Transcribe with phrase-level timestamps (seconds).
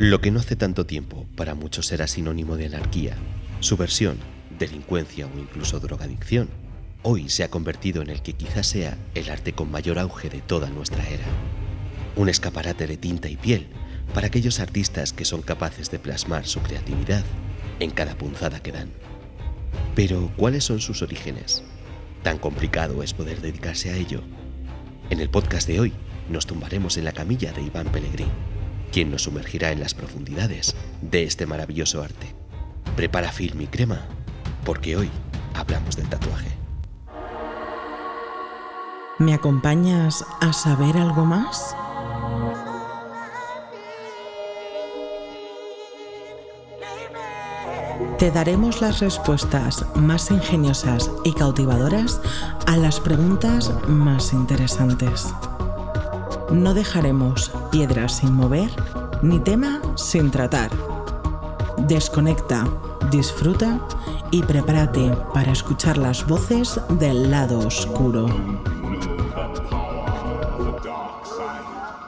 [0.00, 3.16] Lo que no hace tanto tiempo para muchos era sinónimo de anarquía,
[3.60, 4.16] subversión,
[4.58, 6.48] delincuencia o incluso drogadicción,
[7.02, 10.40] hoy se ha convertido en el que quizás sea el arte con mayor auge de
[10.40, 11.26] toda nuestra era.
[12.16, 13.66] Un escaparate de tinta y piel
[14.14, 17.22] para aquellos artistas que son capaces de plasmar su creatividad
[17.78, 18.88] en cada punzada que dan.
[19.94, 21.62] Pero, ¿cuáles son sus orígenes?
[22.22, 24.22] ¿Tan complicado es poder dedicarse a ello?
[25.10, 25.92] En el podcast de hoy
[26.30, 28.30] nos tumbaremos en la camilla de Iván Pellegrín
[28.92, 32.34] quien nos sumergirá en las profundidades de este maravilloso arte.
[32.96, 34.00] Prepara film y crema,
[34.64, 35.10] porque hoy
[35.54, 36.50] hablamos del tatuaje.
[39.18, 41.76] ¿Me acompañas a saber algo más?
[48.18, 52.20] Te daremos las respuestas más ingeniosas y cautivadoras
[52.66, 55.32] a las preguntas más interesantes.
[56.50, 58.70] No dejaremos piedra sin mover
[59.22, 60.70] ni tema sin tratar.
[61.86, 62.66] Desconecta,
[63.10, 63.80] disfruta
[64.30, 68.26] y prepárate para escuchar las voces del lado oscuro.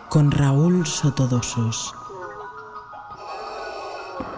[0.09, 1.95] Con Raúl Sotodosos.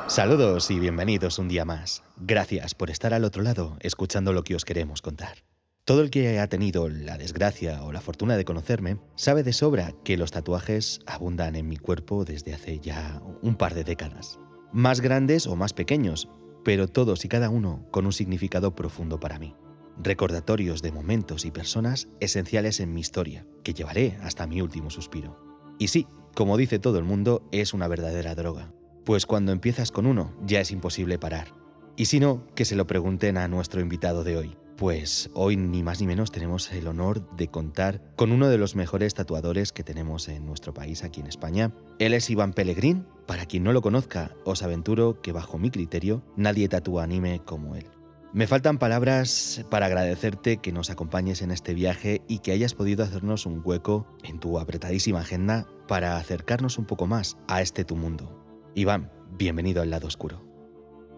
[0.07, 2.03] Saludos y bienvenidos un día más.
[2.17, 5.39] Gracias por estar al otro lado escuchando lo que os queremos contar.
[5.85, 9.93] Todo el que ha tenido la desgracia o la fortuna de conocerme sabe de sobra
[10.03, 14.41] que los tatuajes abundan en mi cuerpo desde hace ya un par de décadas.
[14.73, 16.31] Más grandes o más pequeños,
[16.65, 19.55] pero todos y cada uno con un significado profundo para mí.
[20.03, 25.39] Recordatorios de momentos y personas esenciales en mi historia, que llevaré hasta mi último suspiro.
[25.79, 28.73] Y sí, como dice todo el mundo, es una verdadera droga.
[29.05, 31.49] Pues cuando empiezas con uno, ya es imposible parar.
[31.95, 35.83] Y si no, que se lo pregunten a nuestro invitado de hoy, pues hoy ni
[35.83, 39.85] más ni menos tenemos el honor de contar con uno de los mejores tatuadores que
[39.85, 41.73] tenemos en nuestro país aquí en España.
[41.99, 43.07] Él es Iván Pellegrín.
[43.27, 47.77] Para quien no lo conozca, os aventuro que bajo mi criterio nadie tatúa anime como
[47.77, 47.87] él.
[48.33, 53.05] Me faltan palabras para agradecerte que nos acompañes en este viaje y que hayas podido
[53.05, 57.95] hacernos un hueco en tu apretadísima agenda para acercarnos un poco más a este tu
[57.95, 58.45] mundo.
[58.75, 60.54] Iván, bienvenido al lado oscuro.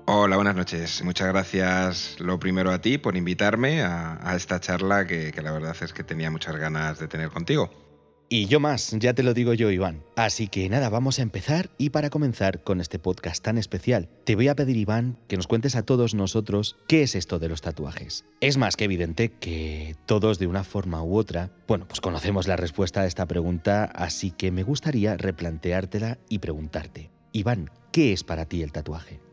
[0.09, 1.03] Hola, buenas noches.
[1.03, 5.93] Muchas gracias lo primero a ti por invitarme a, esta charla que, la verdad es
[5.93, 7.72] que tenía muchas ganas de tener contigo.
[8.28, 10.05] Y yo más, ya te lo digo yo, Iván.
[10.15, 14.37] Así que nada, vamos a empezar y para comenzar con este podcast tan especial, te
[14.37, 17.61] voy a pedir, Iván, que nos cuentes a todos nosotros qué es esto de los
[17.61, 18.25] tatuajes.
[18.41, 22.55] Es más que evidente que todos de una forma u otra, bueno, pues conocemos la
[22.55, 28.45] respuesta a esta pregunta, así que me gustaría replanteártela y preguntarte, Iván, ¿qué es para
[28.47, 29.25] ti el tatuaje?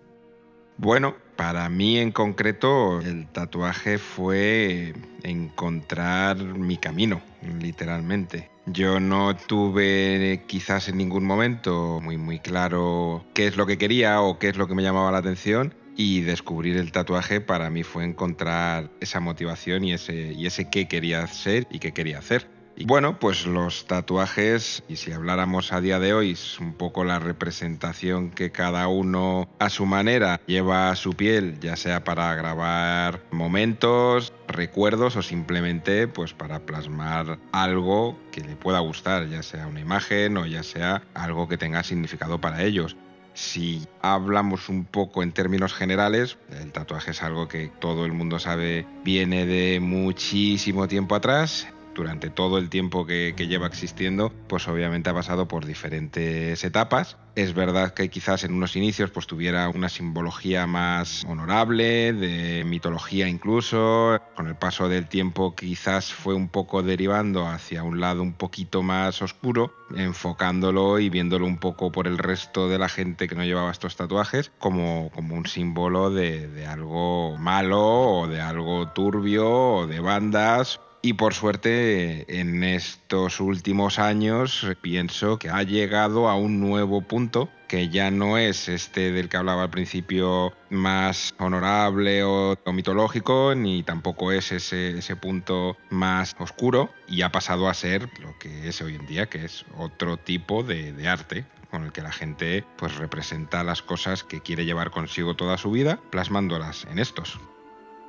[0.78, 7.22] Bueno, para mí en concreto el tatuaje fue encontrar mi camino,
[7.60, 8.50] literalmente.
[8.66, 14.22] Yo no tuve quizás en ningún momento muy muy claro qué es lo que quería
[14.22, 17.84] o qué es lo que me llamaba la atención y descubrir el tatuaje para mí
[17.84, 22.48] fue encontrar esa motivación y ese, y ese qué quería ser y qué quería hacer.
[22.76, 27.04] Y bueno, pues los tatuajes, y si habláramos a día de hoy, es un poco
[27.04, 32.34] la representación que cada uno a su manera lleva a su piel, ya sea para
[32.34, 39.68] grabar momentos, recuerdos o simplemente pues para plasmar algo que le pueda gustar, ya sea
[39.68, 42.98] una imagen o ya sea algo que tenga significado para ellos.
[43.36, 48.38] Si hablamos un poco en términos generales, el tatuaje es algo que todo el mundo
[48.38, 55.10] sabe viene de muchísimo tiempo atrás durante todo el tiempo que, lleva existiendo, pues obviamente
[55.10, 57.18] ha pasado por diferentes etapas.
[57.36, 63.28] Es verdad que quizás en unos inicios pues tuviera una simbología más honorable, de mitología
[63.28, 64.20] incluso.
[64.36, 68.84] Con el paso del tiempo quizás fue un poco derivando hacia un lado un poquito
[68.84, 73.44] más oscuro, enfocándolo y viéndolo un poco por el resto de la gente que no
[73.44, 79.50] llevaba estos tatuajes como, como un símbolo de, de algo malo o de algo turbio
[79.50, 86.38] o de bandas y por suerte, en estos últimos años, pienso que ha llegado a
[86.38, 92.24] un nuevo punto que ya no es este del que hablaba al principio más honorable
[92.24, 98.10] o, mitológico, ni tampoco es ese, ese, punto más oscuro, y ha pasado a ser
[98.22, 101.92] lo que es hoy en día, que es otro tipo de, de arte con el
[101.92, 106.86] que la gente pues representa las cosas que quiere llevar consigo toda su vida, plasmándolas
[106.86, 107.40] en estos.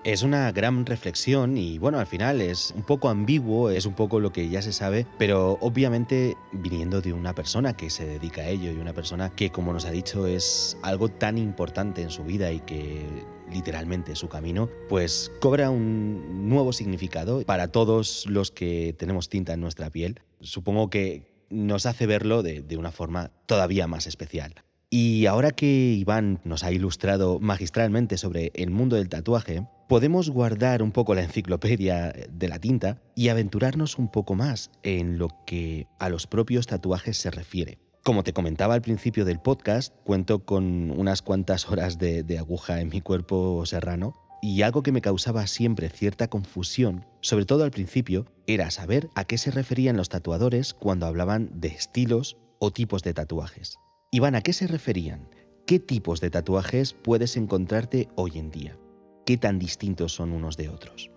[0.04, 4.20] Es una gran reflexión y bueno, al final es un poco ambiguo, es un poco
[4.20, 8.48] lo que ya se sabe, pero obviamente viniendo de una persona que se dedica a
[8.48, 12.22] ello y una persona que como nos ha dicho es algo tan importante en su
[12.22, 13.02] vida y que
[13.50, 19.60] literalmente su camino, pues cobra un nuevo significado para todos los que tenemos tinta en
[19.60, 20.20] nuestra piel.
[20.42, 24.54] Supongo que nos hace verlo de, de una forma todavía más especial.
[24.96, 30.84] Y ahora que Iván nos ha ilustrado magistralmente sobre el mundo del tatuaje, podemos guardar
[30.84, 35.88] un poco la enciclopedia de la tinta y aventurarnos un poco más en lo que
[35.98, 37.80] a los propios tatuajes se refiere.
[38.04, 42.90] Como te comentaba al principio del podcast, cuento con unas cuantas horas de, aguja en
[42.90, 48.26] mi cuerpo serrano y algo que me causaba siempre cierta confusión, sobre todo al principio,
[48.46, 53.12] era saber a qué se referían los tatuadores cuando hablaban de estilos o tipos de
[53.12, 53.76] tatuajes.
[54.14, 55.28] Iván, ¿a qué se referían?
[55.66, 58.78] ¿Qué tipos de tatuajes puedes encontrarte hoy en día?
[59.26, 61.10] ¿Qué tan distintos son unos de otros?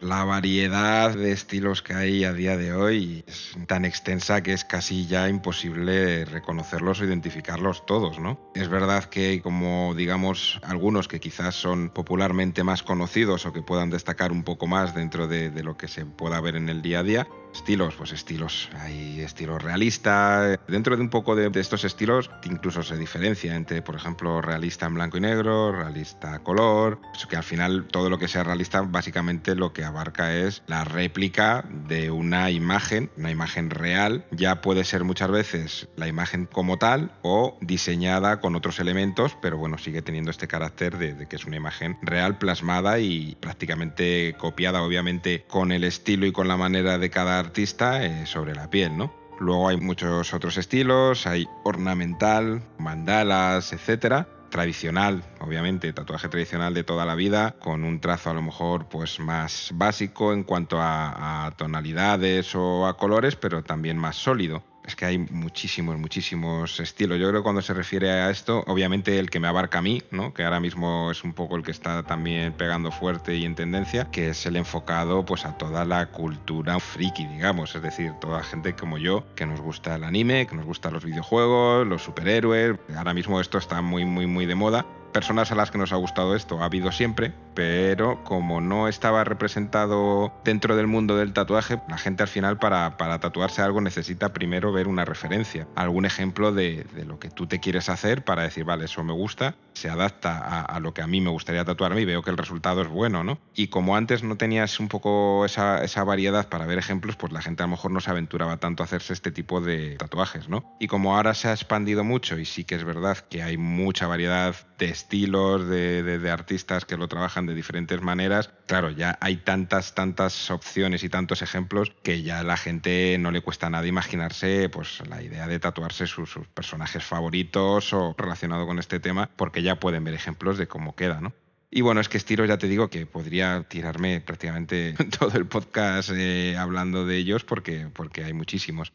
[0.00, 4.64] La variedad de estilos que hay a día de hoy es tan extensa que es
[4.64, 8.38] casi ya imposible reconocerlos o identificarlos todos, ¿no?
[8.54, 13.88] Es verdad que como, digamos, algunos que quizás son popularmente más conocidos o que puedan
[13.88, 17.02] destacar un poco más dentro de, lo que se pueda ver en el día a
[17.02, 17.26] día,
[17.56, 18.68] Estilos, pues estilos.
[18.80, 20.60] Hay estilos realista.
[20.68, 24.94] Dentro de un poco de, estos estilos, incluso se diferencia entre, por ejemplo, realista en
[24.94, 27.00] blanco y negro, realista color.
[27.14, 30.84] Eso que al final todo lo que sea realista, básicamente lo que abarca es la
[30.84, 34.24] réplica de una imagen, una imagen real.
[34.30, 39.58] Ya puede ser muchas veces la imagen como tal o diseñada con otros elementos, pero
[39.58, 44.82] bueno, sigue teniendo este carácter de, que es una imagen real, plasmada y prácticamente copiada,
[44.82, 48.96] obviamente, con el estilo y con la manera de cada artista eh, sobre la piel,
[48.96, 49.12] ¿no?
[49.38, 54.28] Luego hay muchos otros estilos, hay ornamental, mandalas, etcétera.
[54.56, 59.20] Tradicional, obviamente, tatuaje tradicional de toda la vida, con un trazo a lo mejor pues
[59.20, 65.04] más básico en cuanto a tonalidades o a colores, pero también más sólido es que
[65.04, 67.18] hay muchísimos, muchísimos estilos.
[67.18, 70.02] Yo creo que cuando se refiere a esto, obviamente el que me abarca a mí,
[70.10, 70.32] ¿no?
[70.32, 74.10] que ahora mismo es un poco el que está también pegando fuerte y en tendencia,
[74.10, 78.74] que es el enfocado pues a toda la cultura friki, digamos, es decir, toda gente
[78.74, 82.78] como yo que nos gusta el anime, que nos gustan los videojuegos, los superhéroes.
[82.96, 85.96] Ahora mismo esto está muy, muy, muy de moda personas a las que nos ha
[85.96, 86.60] gustado esto.
[86.62, 92.22] Ha habido siempre, pero como no estaba representado dentro del mundo del tatuaje, la gente
[92.22, 97.04] al final para, para tatuarse algo necesita primero ver una referencia, algún ejemplo de, de,
[97.04, 100.80] lo que tú te quieres hacer para decir, vale, eso me gusta, se adapta a,
[100.80, 103.38] lo que a mí me gustaría tatuarme y veo que el resultado es bueno, ¿no?
[103.54, 107.42] Y como antes no tenías un poco esa, esa variedad para ver ejemplos, pues la
[107.42, 110.76] gente a lo mejor no se aventuraba tanto a hacerse este tipo de tatuajes, ¿no?
[110.80, 114.06] Y como ahora se ha expandido mucho y sí que es verdad que hay mucha
[114.06, 119.94] variedad de estilos de, artistas que lo trabajan de diferentes maneras, claro, ya hay tantas,
[119.94, 124.68] tantas opciones y tantos ejemplos que ya a la gente no le cuesta nada imaginarse
[124.68, 129.76] pues la idea de tatuarse sus, personajes favoritos o relacionado con este tema, porque ya
[129.80, 131.32] pueden ver ejemplos de cómo queda, ¿no?
[131.70, 136.10] Y bueno, es que estilos ya te digo que podría tirarme prácticamente todo el podcast
[136.14, 138.92] eh, hablando de ellos porque, porque hay muchísimos.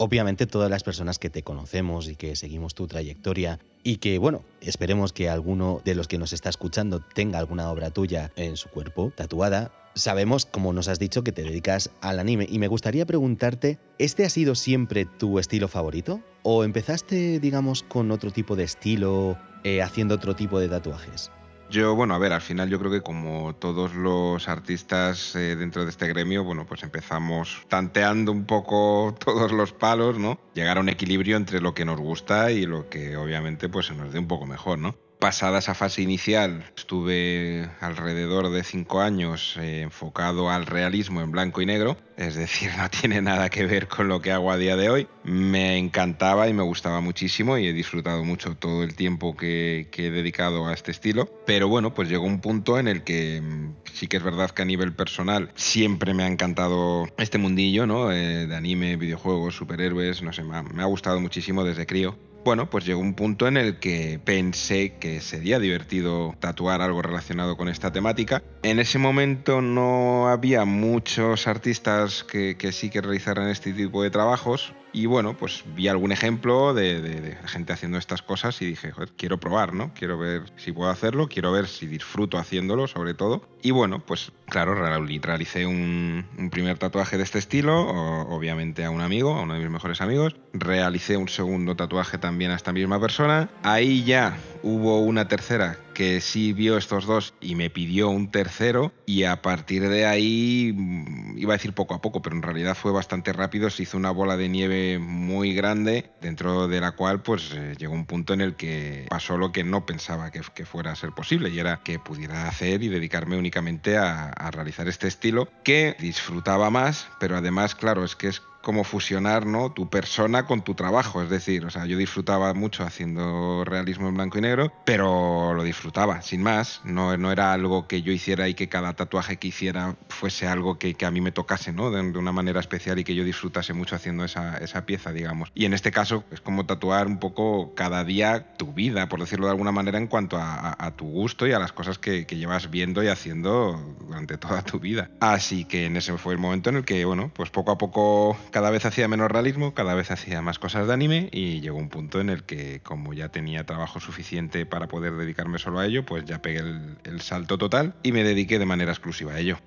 [0.00, 4.44] Obviamente todas las personas que te conocemos y que seguimos tu trayectoria y que, bueno,
[4.60, 8.68] esperemos que alguno de los que nos está escuchando tenga alguna obra tuya en su
[8.68, 9.72] cuerpo tatuada.
[9.96, 14.24] Sabemos, como nos has dicho, que te dedicas al anime y me gustaría preguntarte, ¿este
[14.24, 16.20] ha sido siempre tu estilo favorito?
[16.44, 21.32] ¿O empezaste, digamos, con otro tipo de estilo, eh, haciendo otro tipo de tatuajes?
[21.70, 25.84] Yo, bueno, a ver, al final yo creo que como todos los artistas eh, dentro
[25.84, 30.40] de este gremio, bueno, pues empezamos tanteando un poco todos los palos, ¿no?
[30.54, 33.94] Llegar a un equilibrio entre lo que nos gusta y lo que obviamente pues se
[33.94, 34.94] nos dé un poco mejor, ¿no?
[35.18, 41.60] Pasada esa fase inicial, estuve alrededor de cinco años eh, enfocado al realismo en blanco
[41.60, 44.76] y negro, es decir, no tiene nada que ver con lo que hago a día
[44.76, 45.08] de hoy.
[45.24, 50.10] Me encantaba y me gustaba muchísimo y he disfrutado mucho todo el tiempo que, he
[50.10, 54.06] dedicado a este estilo, pero bueno, pues llegó un punto en el que mm, sí
[54.06, 58.12] que es verdad que a nivel personal siempre me ha encantado este mundillo, ¿no?
[58.12, 62.86] Eh, de anime, videojuegos, superhéroes, no sé, me ha gustado muchísimo desde crío bueno, pues
[62.86, 67.92] llegó un punto en el que pensé que sería divertido tatuar algo relacionado con esta
[67.92, 68.42] temática.
[68.62, 74.10] En ese momento no había muchos artistas que, que sí que realizaran este tipo de
[74.10, 79.10] trabajos, y bueno, pues vi algún ejemplo de, gente haciendo estas cosas y dije, joder,
[79.16, 79.92] quiero probar, ¿no?
[79.94, 83.42] Quiero ver si puedo hacerlo, quiero ver si disfruto haciéndolo, sobre todo.
[83.62, 88.90] Y bueno, pues claro, realicé un, un primer tatuaje de este estilo, o, obviamente a
[88.90, 90.36] un amigo, a uno de mis mejores amigos.
[90.52, 93.50] Realicé un segundo tatuaje también a esta misma persona.
[93.62, 98.92] Ahí ya hubo una tercera que sí vio estos dos y me pidió un tercero
[99.04, 102.76] y a partir de ahí mm, iba a decir poco a poco, pero en realidad
[102.76, 107.20] fue bastante rápido, se hizo una bola de nieve muy grande dentro de la cual
[107.22, 110.92] pues eh, llegó un punto en el que pasó lo que no pensaba que, fuera
[110.92, 115.08] a ser posible y era que pudiera hacer y dedicarme únicamente a, a realizar este
[115.08, 120.60] estilo que disfrutaba más, pero además claro, es que es como fusionar tu persona con
[120.60, 121.22] tu trabajo.
[121.22, 125.62] Es decir, o sea, yo disfrutaba mucho haciendo realismo en blanco y negro, pero lo
[125.62, 126.82] disfrutaba, sin más.
[126.84, 130.78] No, no era algo que yo hiciera y que cada tatuaje que hiciera fuese algo
[130.78, 131.90] que, que a mí me tocase ¿no?
[131.90, 135.50] de, una manera especial y que yo disfrutase mucho haciendo esa, esa pieza, digamos.
[135.54, 139.46] Y en este caso es como tatuar un poco cada día tu vida, por decirlo
[139.46, 142.26] de alguna manera, en cuanto a, a, a tu gusto y a las cosas que,
[142.26, 145.08] que llevas viendo y haciendo durante toda tu vida.
[145.20, 148.36] Así que en ese fue el momento en el que, bueno, pues poco a poco
[148.58, 151.88] cada vez hacía menos realismo, cada vez hacía más cosas de anime y llegó un
[151.88, 156.04] punto en el que como ya tenía trabajo suficiente para poder dedicarme solo a ello,
[156.04, 159.58] pues ya pegué el, el salto total y me dediqué de manera exclusiva a ello.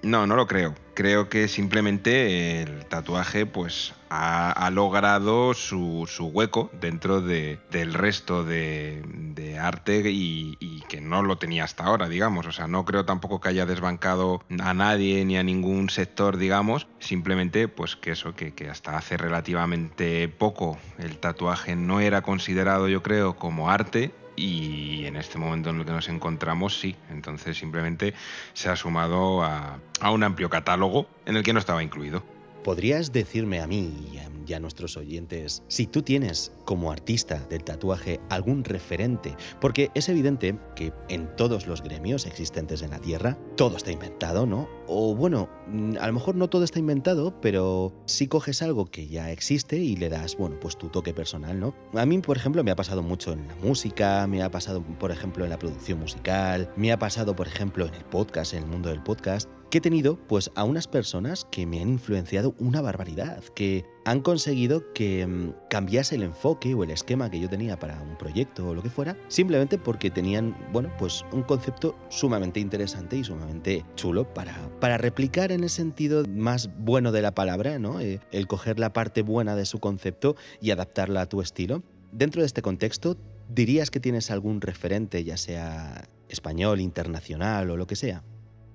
[0.04, 0.76] No, no lo creo.
[0.96, 8.44] Creo que simplemente el tatuaje pues ha, logrado su, su, hueco dentro de, del resto
[8.44, 12.46] de, de arte y, y, que no lo tenía hasta ahora, digamos.
[12.46, 16.86] O sea, no creo tampoco que haya desbancado a nadie ni a ningún sector, digamos.
[17.00, 22.90] Simplemente pues que eso, que, que hasta hace relativamente poco el tatuaje no era considerado,
[22.90, 26.96] yo creo, como arte y en este momento en el que nos encontramos sí.
[27.10, 28.14] Entonces simplemente
[28.54, 32.24] se ha sumado a, a, un amplio catálogo en el que no estaba incluido.
[32.64, 38.20] ¿Podrías decirme a mí y a, nuestros oyentes si tú tienes como artista del tatuaje
[38.30, 39.36] algún referente?
[39.60, 44.46] Porque es evidente que en todos los gremios existentes en la Tierra todo está inventado,
[44.46, 44.70] ¿no?
[44.88, 49.08] O bueno, mm, a lo mejor no todo está inventado, pero si coges algo que
[49.08, 51.74] ya existe y le das, bueno, pues tu toque personal, ¿no?
[51.94, 55.12] A mí, por ejemplo, me ha pasado mucho en la música, me ha pasado, por
[55.12, 58.70] ejemplo, en la producción musical, me ha pasado, por ejemplo, en el podcast, en el
[58.70, 62.80] mundo del podcast, que he tenido pues a unas personas que me han influenciado una
[62.80, 67.80] barbaridad, que han conseguido que um, cambiase el enfoque o el esquema que yo tenía
[67.80, 72.60] para un proyecto o lo que fuera, simplemente porque tenían, bueno, pues un concepto sumamente
[72.60, 77.80] interesante y sumamente chulo para, para replicar en el sentido más bueno de la palabra,
[77.80, 78.00] ¿no?
[78.00, 81.82] Eh, el coger la parte buena de su concepto y adaptarla a tu estilo.
[82.12, 83.18] Dentro de este contexto,
[83.50, 88.24] ¿dirías que tienes algún referente, ya sea español, internacional o lo que sea?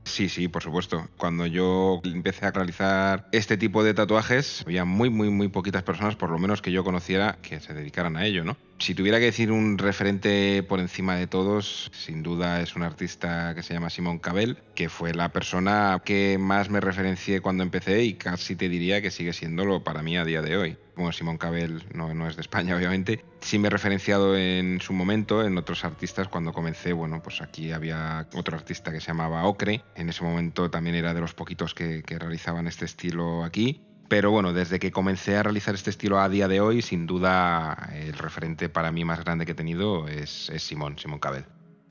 [0.09, 1.09] Sí, sí, por supuesto.
[1.17, 6.17] Cuando yo empecé a realizar este tipo de tatuajes, había muy, muy, muy poquitas personas,
[6.17, 8.57] por lo menos que yo conociera, que se dedicaran a ello, ¿no?
[8.78, 13.52] Si tuviera que decir un referente por encima de todos, sin duda es un artista
[13.54, 18.04] que se llama Simón Cabell, que fue la persona que más me referencié cuando empecé
[18.04, 20.76] y casi te diría que sigue siéndolo para mí a día de hoy.
[20.94, 23.25] Bueno, Simón Cabell no, es de España, obviamente.
[23.40, 26.92] Sí me he referenciado en su momento en otros artistas cuando comencé.
[26.92, 29.82] Bueno, pues aquí había otro artista que se llamaba Ocre.
[29.97, 33.88] En ese momento también era de los poquitos que realizaban este estilo aquí.
[34.09, 37.91] Pero bueno, desde que comencé a realizar este estilo a día de hoy, sin duda
[37.95, 41.45] el referente para mí más grande que he tenido es, Simón, Simón Cabell.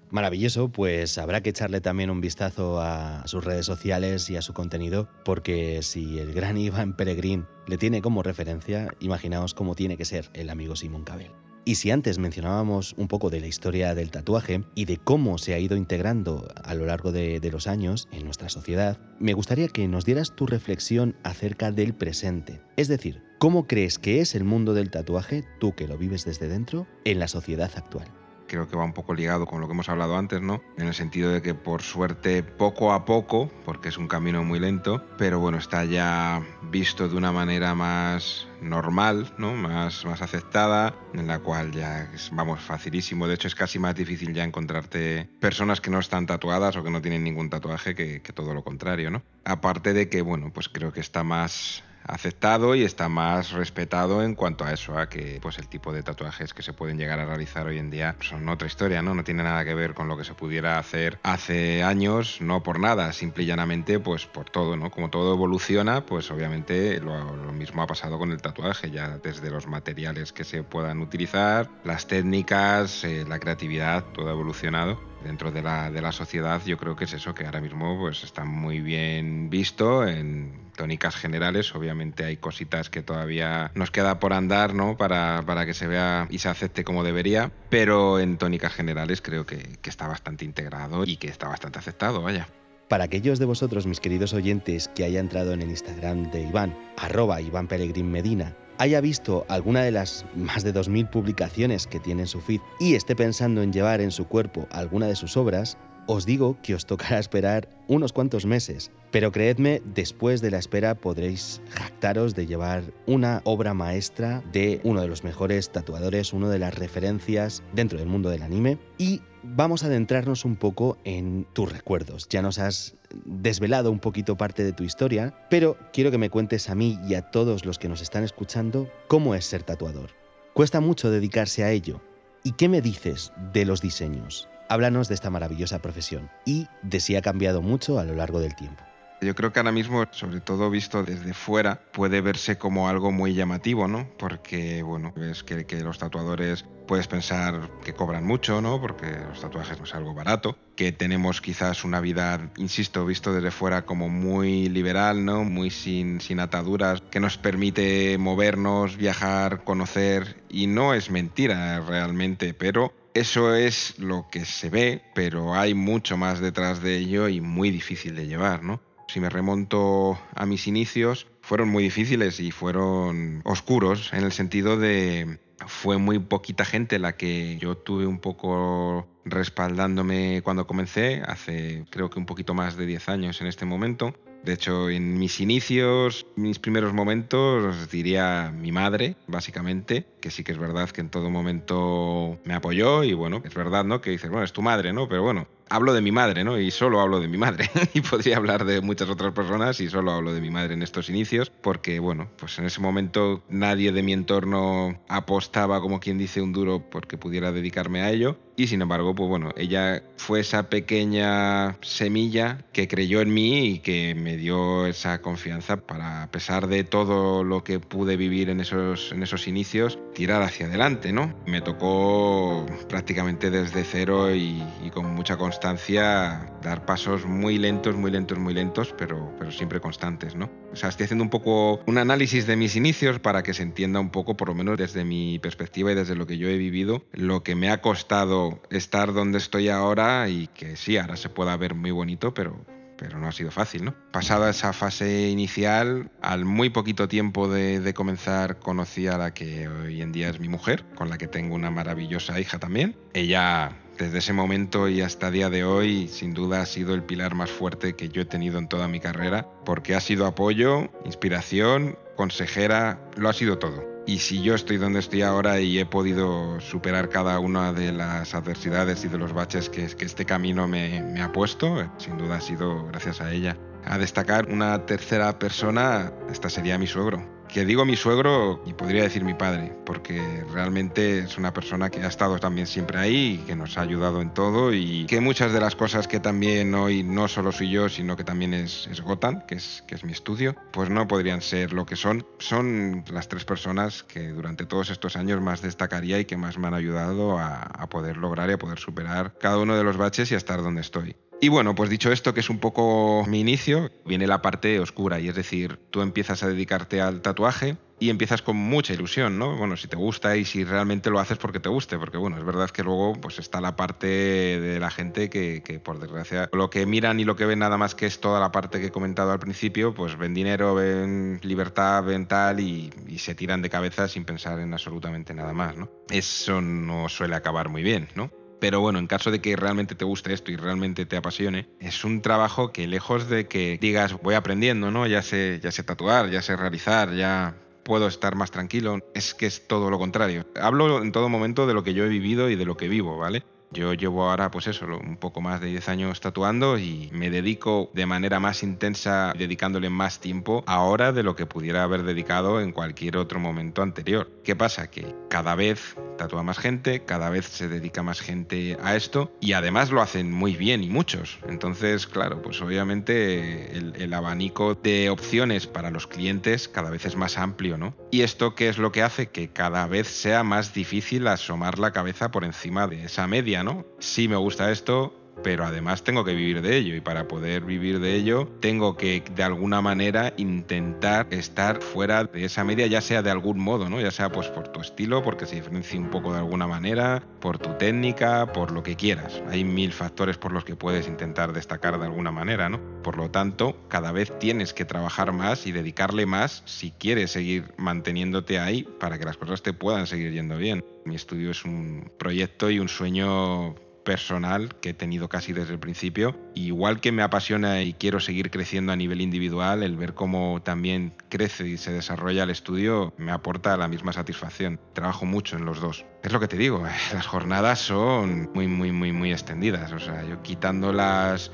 [0.10, 4.54] Maravilloso, pues habrá que echarle también un vistazo a sus redes sociales y a su
[4.54, 10.06] contenido, porque si el gran Iván Peregrín le tiene como referencia, imaginaos cómo tiene que
[10.06, 11.47] ser el amigo Simón Cabell.
[11.68, 15.54] Y si antes mencionábamos un poco de la historia del tatuaje y de cómo se
[15.54, 19.86] ha ido integrando a lo largo de, los años en nuestra sociedad, me gustaría que
[19.90, 22.62] nos dieras tu reflexión acerca del presente.
[22.78, 26.48] Es decir, ¿cómo crees que es el mundo del tatuaje, tú que lo vives desde
[26.48, 28.08] dentro, en la sociedad actual?
[28.48, 30.62] Creo que va un poco ligado con lo que hemos hablado antes, ¿no?
[30.78, 34.60] En el sentido de que por suerte poco a poco, porque es un camino muy
[34.60, 39.54] lento, pero bueno, está ya visto de una manera más normal, ¿no?
[39.54, 43.28] Más, más aceptada, en la cual ya es, vamos, facilísimo.
[43.28, 46.90] De hecho, es casi más difícil ya encontrarte personas que no están tatuadas o que
[46.90, 49.22] no tienen ningún tatuaje que, que todo lo contrario, ¿no?
[49.46, 54.36] Aparte de que, bueno, pues creo que está más aceptado y está más respetado en
[54.36, 57.26] cuanto a eso, a que pues el tipo de tatuajes que se pueden llegar a
[57.26, 59.14] realizar hoy en día son otra historia, ¿no?
[59.14, 62.80] No tiene nada que ver con lo que se pudiera hacer hace años, no por
[62.80, 64.90] nada, simple y llanamente pues por todo, ¿no?
[64.92, 67.18] Como todo evoluciona, pues obviamente lo,
[67.54, 72.08] mismo ha pasado con el tatuaje, ya desde los materiales que se puedan utilizar, las
[72.08, 76.96] técnicas, eh, la creatividad, todo ha evolucionado dentro de la, de la sociedad yo creo
[76.96, 81.76] que es eso, que ahora mismo pues está muy bien visto en tónicas generales.
[81.76, 84.96] Obviamente hay cositas que todavía nos queda por andar, ¿no?
[84.96, 87.52] Para, para que se vea y se acepte como debería.
[87.70, 92.48] Pero en tónicas generales creo que, está bastante integrado y que está bastante aceptado, vaya.
[92.90, 96.78] Para aquellos de vosotros, mis queridos oyentes, que haya entrado en el Instagram de Iván,
[96.98, 102.24] arroba Iván Peregrín Medina, haya visto alguna de las más de 2.000 publicaciones que tiene
[102.24, 105.78] en su feed y esté pensando en llevar en su cuerpo alguna de sus obras,
[106.08, 110.96] os digo que os tocará esperar unos cuantos meses, pero creedme, después de la espera
[110.96, 116.60] podréis jactaros de llevar una obra maestra de uno de los mejores tatuadores, una de
[116.60, 121.72] las referencias dentro del mundo del anime y vamos a adentrarnos un poco en tus
[121.72, 122.28] recuerdos.
[122.30, 122.96] Ya nos has
[123.26, 127.16] desvelado un poquito parte de tu historia, pero quiero que me cuentes a mí y
[127.16, 130.12] a todos los que nos están escuchando cómo es ser tatuador.
[130.54, 132.02] Cuesta mucho dedicarse a ello.
[132.44, 134.48] ¿Y qué me dices de los diseños?
[134.70, 138.56] Háblanos de esta maravillosa profesión y de si ha cambiado mucho a lo largo del
[138.56, 138.84] tiempo.
[139.20, 143.34] Yo creo que ahora mismo, sobre todo visto desde fuera, puede verse como algo muy
[143.34, 144.08] llamativo, ¿no?
[144.20, 148.80] Porque, bueno, ves que, los tatuadores puedes pensar que cobran mucho, ¿no?
[148.80, 153.50] Porque los tatuajes no es algo barato, que tenemos quizás una vida, insisto, visto desde
[153.50, 155.44] fuera como muy liberal, ¿no?
[155.44, 162.94] Muy sin ataduras, que nos permite movernos, viajar, conocer, y no es mentira realmente, pero
[163.20, 167.72] eso es lo que se ve, pero hay mucho más detrás de ello y muy
[167.72, 168.82] difícil de llevar, ¿no?
[169.08, 174.78] Si me remonto a mis inicios, fueron muy difíciles y fueron oscuros en el sentido
[174.78, 181.86] de fue muy poquita gente la que yo tuve un poco respaldándome cuando comencé, hace
[181.90, 184.14] creo que un poquito más de 10 años en este momento.
[184.44, 190.52] De hecho, en mis inicios, mis primeros momentos, diría mi madre, básicamente, que sí que
[190.52, 194.02] es verdad que en todo momento me apoyó y bueno, es verdad, ¿no?
[194.02, 195.08] Que dices, bueno, es tu madre, ¿no?
[195.08, 196.60] Pero bueno, hablo de mi madre, ¿no?
[196.60, 197.70] Y solo hablo de mi madre.
[197.94, 201.10] y podría hablar de muchas otras personas y solo hablo de mi madre en estos
[201.10, 206.42] inicios, porque, bueno, pues en ese momento nadie de mi entorno apostaba, como quien dice,
[206.42, 208.38] un duro porque pudiera dedicarme a ello.
[208.60, 213.80] Y sin embargo, pues bueno, ella fue esa pequeña semilla que creyó en mí y
[213.80, 218.60] que me dio esa confianza para, a pesar de todo lo que pude vivir en
[218.60, 221.32] esos, en esos inicios, tirar hacia adelante, ¿no?
[221.46, 228.10] Me tocó prácticamente desde cero y, y con mucha constancia dar pasos muy lentos, muy
[228.10, 230.50] lentos, muy lentos, pero, pero siempre constantes, ¿no?
[230.74, 234.00] O sea, estoy haciendo un poco un análisis de mis inicios para que se entienda
[234.00, 237.06] un poco, por lo menos desde mi perspectiva y desde lo que yo he vivido,
[237.14, 241.56] lo que me ha costado estar donde estoy ahora y que sí, ahora se pueda
[241.58, 242.66] ver muy bonito, pero,
[242.98, 243.96] pero no ha sido fácil, ¿no?
[244.12, 249.68] Pasada esa fase inicial, al muy poquito tiempo de, de, comenzar conocí a la que
[249.68, 252.96] hoy en día es mi mujer, con la que tengo una maravillosa hija también.
[253.14, 257.36] Ella desde ese momento y hasta día de hoy, sin duda ha sido el pilar
[257.36, 261.98] más fuerte que yo he tenido en toda mi carrera, porque ha sido apoyo, inspiración,
[262.16, 263.97] consejera, lo ha sido todo.
[264.08, 268.34] Y si yo estoy donde estoy ahora y he podido superar cada una de las
[268.34, 272.42] adversidades y de los baches que, este camino me, me ha puesto, sin duda ha
[272.42, 273.58] sido gracias a ella.
[273.84, 279.04] A destacar una tercera persona, esta sería mi suegro que digo mi suegro y podría
[279.04, 283.56] decir mi padre, porque realmente es una persona que ha estado también siempre ahí, que
[283.56, 287.28] nos ha ayudado en todo y que muchas de las cosas que también hoy no
[287.28, 290.56] solo soy yo, sino que también es, es Gotham, que es, que es mi estudio,
[290.72, 292.26] pues no podrían ser lo que son.
[292.40, 296.68] Son las tres personas que durante todos estos años más destacaría y que más me
[296.68, 300.36] han ayudado a poder lograr y a poder superar cada uno de los baches y
[300.36, 301.16] a estar donde estoy.
[301.40, 305.20] Y bueno, pues dicho esto, que es un poco mi inicio, viene la parte oscura,
[305.20, 309.56] y es decir, tú empiezas a dedicarte al tatuaje y empiezas con mucha ilusión, ¿no?
[309.56, 312.44] Bueno, si te gusta y si realmente lo haces porque te guste, porque bueno, es
[312.44, 316.72] verdad que luego pues está la parte de la gente que, que por desgracia lo
[316.72, 318.92] que miran y lo que ven nada más que es toda la parte que he
[318.92, 323.70] comentado al principio, pues ven dinero, ven libertad, ven tal y, y se tiran de
[323.70, 325.88] cabeza sin pensar en absolutamente nada más, ¿no?
[326.10, 328.32] Eso no suele acabar muy bien, ¿no?
[328.60, 332.04] Pero bueno, en caso de que realmente te guste esto y realmente te apasione, es
[332.04, 335.06] un trabajo que lejos de que digas voy aprendiendo, ¿no?
[335.06, 339.46] Ya sé, ya sé tatuar, ya sé realizar, ya puedo estar más tranquilo, es que
[339.46, 340.46] es todo lo contrario.
[340.60, 343.18] Hablo en todo momento de lo que yo he vivido y de lo que vivo,
[343.18, 343.44] ¿vale?
[343.72, 347.90] Yo llevo ahora, pues eso, un poco más de 10 años tatuando y me dedico
[347.94, 352.72] de manera más intensa, dedicándole más tiempo ahora de lo que pudiera haber dedicado en
[352.72, 354.30] cualquier otro momento anterior.
[354.44, 354.90] ¿Qué pasa?
[354.90, 359.54] Que cada vez tatúa más gente, cada vez se dedica más gente a esto y
[359.54, 361.38] además lo hacen muy bien y muchos.
[361.48, 367.38] Entonces, claro, pues obviamente el, abanico de opciones para los clientes cada vez es más
[367.38, 367.94] amplio, ¿no?
[368.10, 371.92] Y esto qué es lo que hace que cada vez sea más difícil asomar la
[371.92, 373.86] cabeza por encima de esa media, ¿no?
[374.00, 375.14] Sí me gusta esto,
[375.44, 379.24] pero además tengo que vivir de ello y para poder vivir de ello tengo que
[379.36, 384.00] de alguna manera intentar estar fuera de esa media ya sea de algún modo, ¿no?
[384.02, 387.58] Ya sea pues por tu estilo, porque se diferencie un poco de alguna manera, por
[387.58, 389.42] tu técnica, por lo que quieras.
[389.50, 392.80] Hay mil factores por los que puedes intentar destacar de alguna manera, ¿no?
[393.04, 397.74] Por lo tanto, cada vez tienes que trabajar más y dedicarle más si quieres seguir
[397.78, 400.84] manteniéndote ahí para que las cosas te puedan seguir yendo bien.
[401.06, 403.76] Mi estudio es un proyecto y un sueño
[404.08, 406.34] personal que he tenido casi desde el principio.
[406.56, 411.14] Igual que me apasiona y quiero seguir creciendo a nivel individual, el ver cómo también
[411.28, 414.80] crece y se desarrolla el estudio me aporta la misma satisfacción.
[414.94, 416.06] Trabajo mucho en los dos.
[416.24, 419.92] Es lo que te digo, las jornadas son muy, muy, muy, muy extendidas.
[419.92, 421.52] O sea, yo quitando las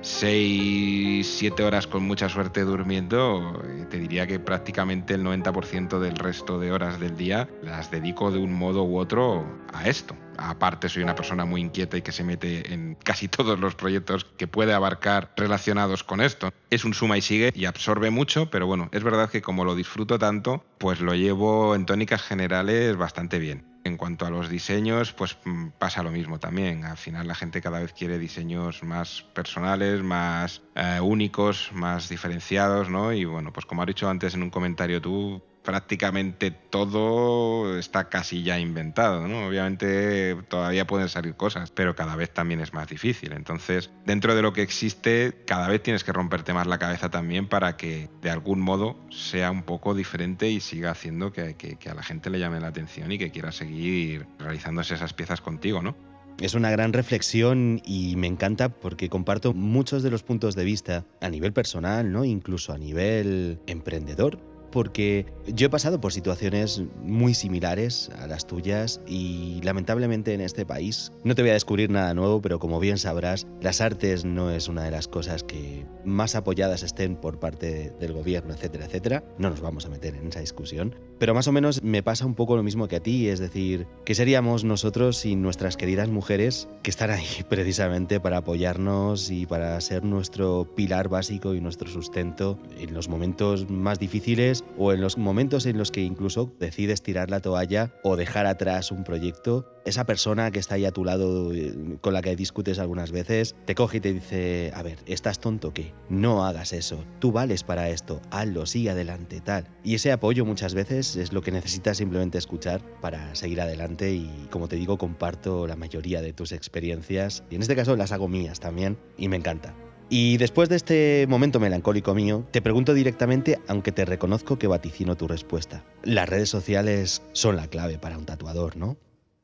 [0.00, 6.16] 6, 7 horas con mucha suerte durmiendo, eh, te diría que prácticamente el 90% del
[6.16, 10.16] resto de horas del día las dedico de un modo u otro a esto.
[10.36, 14.24] Aparte soy una persona muy inquieta y que se mete en casi todos los proyectos
[14.24, 16.52] que puede abarcar relacionados con esto.
[16.70, 19.74] Es un suma y sigue y absorbe mucho, pero bueno, es verdad que como lo
[19.74, 23.64] disfruto tanto, pues lo llevo en tónicas generales bastante bien.
[23.84, 26.84] En cuanto a los diseños, pues mm, pasa lo mismo también.
[26.84, 32.88] Al final la gente cada vez quiere diseños más personales, más eh, únicos, más diferenciados,
[32.88, 33.12] ¿no?
[33.12, 38.42] Y bueno, pues como has dicho antes en un comentario tú, prácticamente todo está casi
[38.42, 39.46] ya inventado, ¿no?
[39.46, 43.32] Obviamente todavía pueden salir cosas, pero cada vez también es más difícil.
[43.32, 47.48] Entonces, dentro de lo que existe, cada vez tienes que romperte más la cabeza también
[47.48, 51.56] para que de algún modo sea un poco diferente y siga haciendo que,
[51.88, 55.82] a la gente le llame la atención y que quiera seguir realizándose esas piezas contigo,
[55.82, 55.96] ¿no?
[56.40, 61.04] Es una gran reflexión y me encanta porque comparto muchos de los puntos de vista
[61.20, 62.24] a nivel personal, ¿no?
[62.24, 69.00] Incluso a nivel emprendedor porque yo he pasado por situaciones muy similares a las tuyas
[69.06, 72.98] y lamentablemente en este país no te voy a descubrir nada nuevo, pero como bien
[72.98, 77.92] sabrás, las artes no es una de las cosas que más apoyadas estén por parte
[78.00, 79.24] del gobierno, etcétera, etcétera.
[79.38, 82.34] No nos vamos a meter en esa discusión, pero más o menos me pasa un
[82.34, 86.68] poco lo mismo que a ti, es decir, ¿qué seríamos nosotros sin nuestras queridas mujeres
[86.82, 92.58] que están ahí precisamente para apoyarnos y para ser nuestro pilar básico y nuestro sustento
[92.78, 97.30] en los momentos más difíciles o en los momentos en los que incluso decides tirar
[97.30, 101.52] la toalla o dejar atrás un proyecto, esa persona que está ahí a tu lado
[101.52, 105.40] eh, con la que discutes algunas veces, te coge y te dice, a ver, ¿estás
[105.40, 105.92] tonto qué?
[106.08, 109.66] No hagas eso, tú vales para esto, hazlo, sigue adelante, tal.
[109.84, 114.48] Y ese apoyo muchas veces es lo que necesitas simplemente escuchar para seguir adelante y
[114.50, 118.28] como te digo, comparto la mayoría de tus experiencias y en este caso las hago
[118.28, 119.74] mías también y me encanta.
[120.14, 125.16] Y después de este momento melancólico mío, te pregunto directamente, aunque te reconozco que vaticino
[125.16, 125.86] tu respuesta.
[126.02, 128.98] Las redes sociales son la clave para un tatuador, ¿no?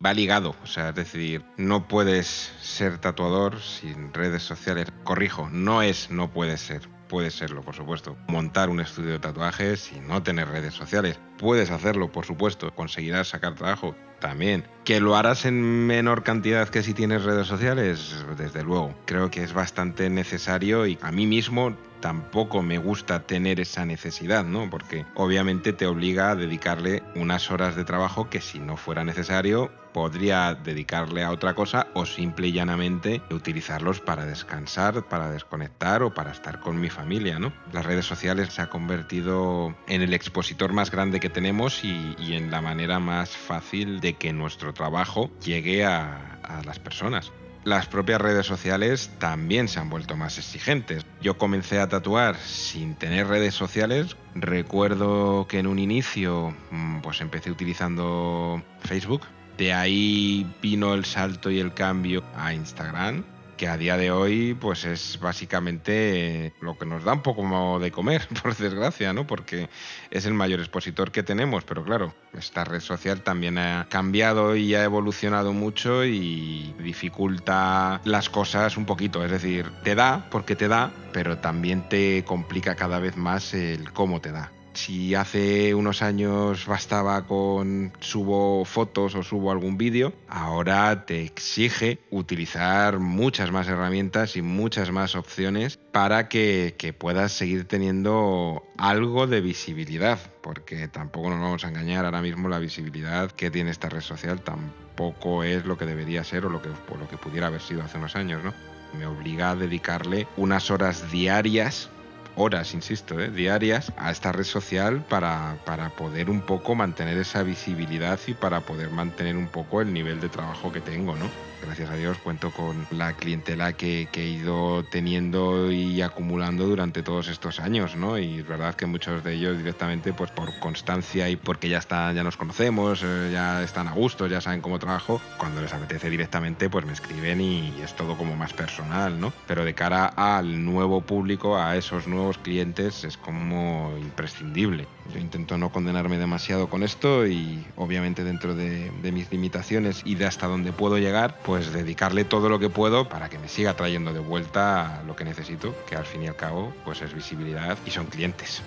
[0.05, 4.89] Va ligado, o sea, es decir, no puedes ser tatuador sin redes sociales.
[5.05, 8.17] Corrijo, no es no puedes ser, puede serlo, por supuesto.
[8.29, 11.19] Montar un estudio de tatuajes y no tener redes sociales.
[11.39, 12.75] Puedes hacerlo, por supuesto.
[12.75, 14.65] Conseguirás sacar trabajo también.
[14.85, 18.25] ¿Que lo harás en menor cantidad que si tienes redes sociales?
[18.37, 18.95] Desde luego.
[19.07, 24.45] Creo que es bastante necesario y a mí mismo tampoco me gusta tener esa necesidad,
[24.45, 24.71] ¿no?
[24.71, 29.71] Porque obviamente te obliga a dedicarle unas horas de trabajo que si no fuera necesario
[29.93, 36.15] podría dedicarle a otra cosa o simple y llanamente utilizarlos para descansar, para desconectar o
[36.15, 37.53] para estar con mi familia, ¿no?
[37.73, 42.51] Las redes sociales se ha convertido en el expositor más grande que tenemos y, en
[42.51, 47.33] la manera más fácil de que nuestro trabajo llegue a las personas
[47.69, 51.05] las propias redes sociales también se han vuelto más exigentes.
[51.21, 54.17] Yo comencé a tatuar sin tener redes sociales.
[54.35, 59.23] Recuerdo que en un inicio mm, pues empecé utilizando Facebook.
[59.57, 63.25] De ahí vino el salto y el cambio a Instagram
[63.59, 67.91] que a día de hoy pues es básicamente lo que nos da un poco de
[67.91, 69.27] comer, por desgracia, ¿no?
[69.27, 69.69] Porque
[70.11, 74.75] es el mayor expositor que tenemos, pero claro, esta red social también ha cambiado y
[74.75, 80.69] ha evolucionado mucho y dificulta las cosas un poquito, es decir, te da porque te
[80.69, 84.53] da, pero también te complica cada vez más el cómo te da.
[84.75, 91.99] Si hace unos años bastaba con subo fotos o subo algún vídeo, ahora te exige
[92.11, 99.41] utilizar muchas más herramientas y muchas más opciones para que, puedas seguir teniendo algo de
[99.41, 104.01] visibilidad, porque tampoco nos vamos a engañar ahora mismo la visibilidad que tiene esta red
[104.01, 107.61] social tampoco es lo que debería ser o lo que, o lo que pudiera haber
[107.61, 108.55] sido hace unos años, ¿no?
[108.99, 111.91] Me obliga a dedicarle unas horas diarias
[112.39, 113.31] horas, insisto, ¿eh?
[113.31, 118.61] diarias a esta red social para, para poder un poco mantener esa visibilidad y para
[118.61, 121.29] poder mantener un poco el nivel de trabajo que tengo, ¿no?
[121.63, 127.29] gracias a Dios cuento con la clientela que, he ido teniendo y acumulando durante todos
[127.29, 128.19] estos años, ¿no?
[128.19, 132.15] Y es verdad que muchos de ellos directamente, pues por constancia y porque ya están,
[132.17, 136.11] ya nos conocemos, eh, ya están a gusto, ya saben cómo trabajo, cuando les apetece
[136.11, 139.33] directamente, pues me escriben y es todo como más personal, ¿no?
[139.47, 144.87] Pero de cara al nuevo público, a esos nuevos clientes, es como imprescindible.
[145.15, 150.17] Yo intento no condenarme demasiado con esto y obviamente dentro de, de mis limitaciones y
[150.17, 153.75] de hasta donde puedo llegar, pues dedicarle todo lo que puedo para que me siga
[153.75, 157.79] trayendo de vuelta lo que necesito, que al fin y al cabo pues es visibilidad
[157.87, 158.61] y son clientes.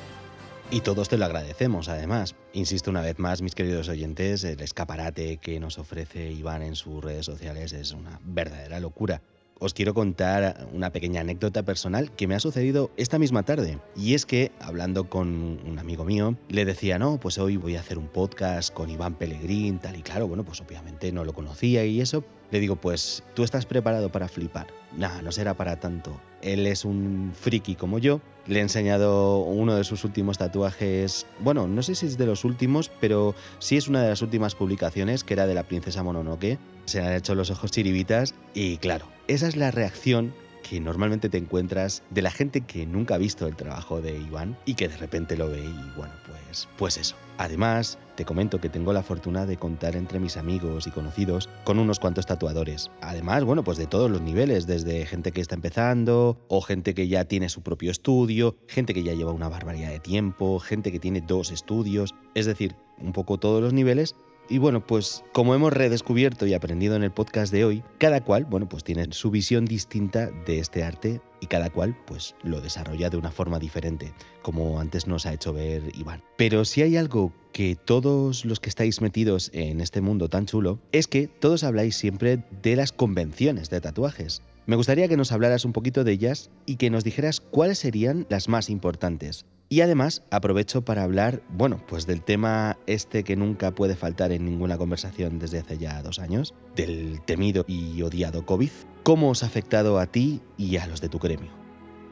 [0.74, 2.34] Y todos te lo agradecemos, además.
[2.54, 7.04] Insisto una vez más, mis queridos oyentes, el escaparate que nos ofrece Iván en sus
[7.04, 9.22] redes sociales es una verdadera locura
[9.62, 13.80] os quiero contar una pequeña anécdota personal que me ha sucedido esta misma tarde.
[13.96, 17.82] Y es que, hablando con un amigo mío, le decía, no, pues hoy voy a
[17.82, 21.86] hacer un podcast con Iván Pellegrín, tal y claro, bueno, pues obviamente no lo conocía
[21.86, 22.24] y eso.
[22.50, 24.68] Le digo, pues tú estás preparado para flipar.
[24.98, 26.20] Nah, no será para tanto.
[26.42, 28.20] Él es un friki como yo.
[28.48, 31.28] Le he enseñado uno de sus últimos tatuajes.
[31.40, 34.56] Bueno, no sé si es de los últimos, pero sí es una de las últimas
[34.56, 36.58] publicaciones, que era de la princesa Mononoke.
[36.86, 41.38] Se han hecho los ojos chiribitas y claro, esa es la reacción que normalmente te
[41.38, 44.98] encuentras de la gente que nunca ha visto el trabajo de Iván y que de
[44.98, 47.16] repente lo ve y bueno, pues, pues eso.
[47.38, 51.80] Además, te comento que tengo la fortuna de contar entre mis amigos y conocidos con
[51.80, 52.92] unos cuantos tatuadores.
[53.02, 57.08] Además, bueno, pues de todos los niveles, desde gente que está empezando o gente que
[57.08, 61.00] ya tiene su propio estudio, gente que ya lleva una barbaridad de tiempo, gente que
[61.00, 64.16] tiene dos estudios, es decir, un poco todos los niveles
[64.50, 68.46] y bueno, pues como hemos redescubierto y aprendido en el podcast de hoy, cada cual,
[68.46, 73.10] bueno, pues tiene su visión distinta de este arte y cada cual pues lo desarrolla
[73.10, 76.24] de una forma diferente, como antes nos ha hecho ver Iván.
[76.38, 80.80] Pero si hay algo que todos los que estáis metidos en este mundo tan chulo,
[80.92, 84.42] es que todos habláis siempre de las convenciones de tatuajes.
[84.66, 88.28] Me gustaría que nos hablaras un poquito de ellas y que nos dijeras cuáles serían
[88.30, 89.46] las más importantes.
[89.72, 94.44] Y además aprovecho para hablar, bueno, pues del tema este que nunca puede faltar en
[94.44, 98.70] ninguna conversación desde hace ya dos años, del temido y odiado COVID.
[99.04, 101.61] ¿Cómo os ha afectado a ti y a los de tu gremio?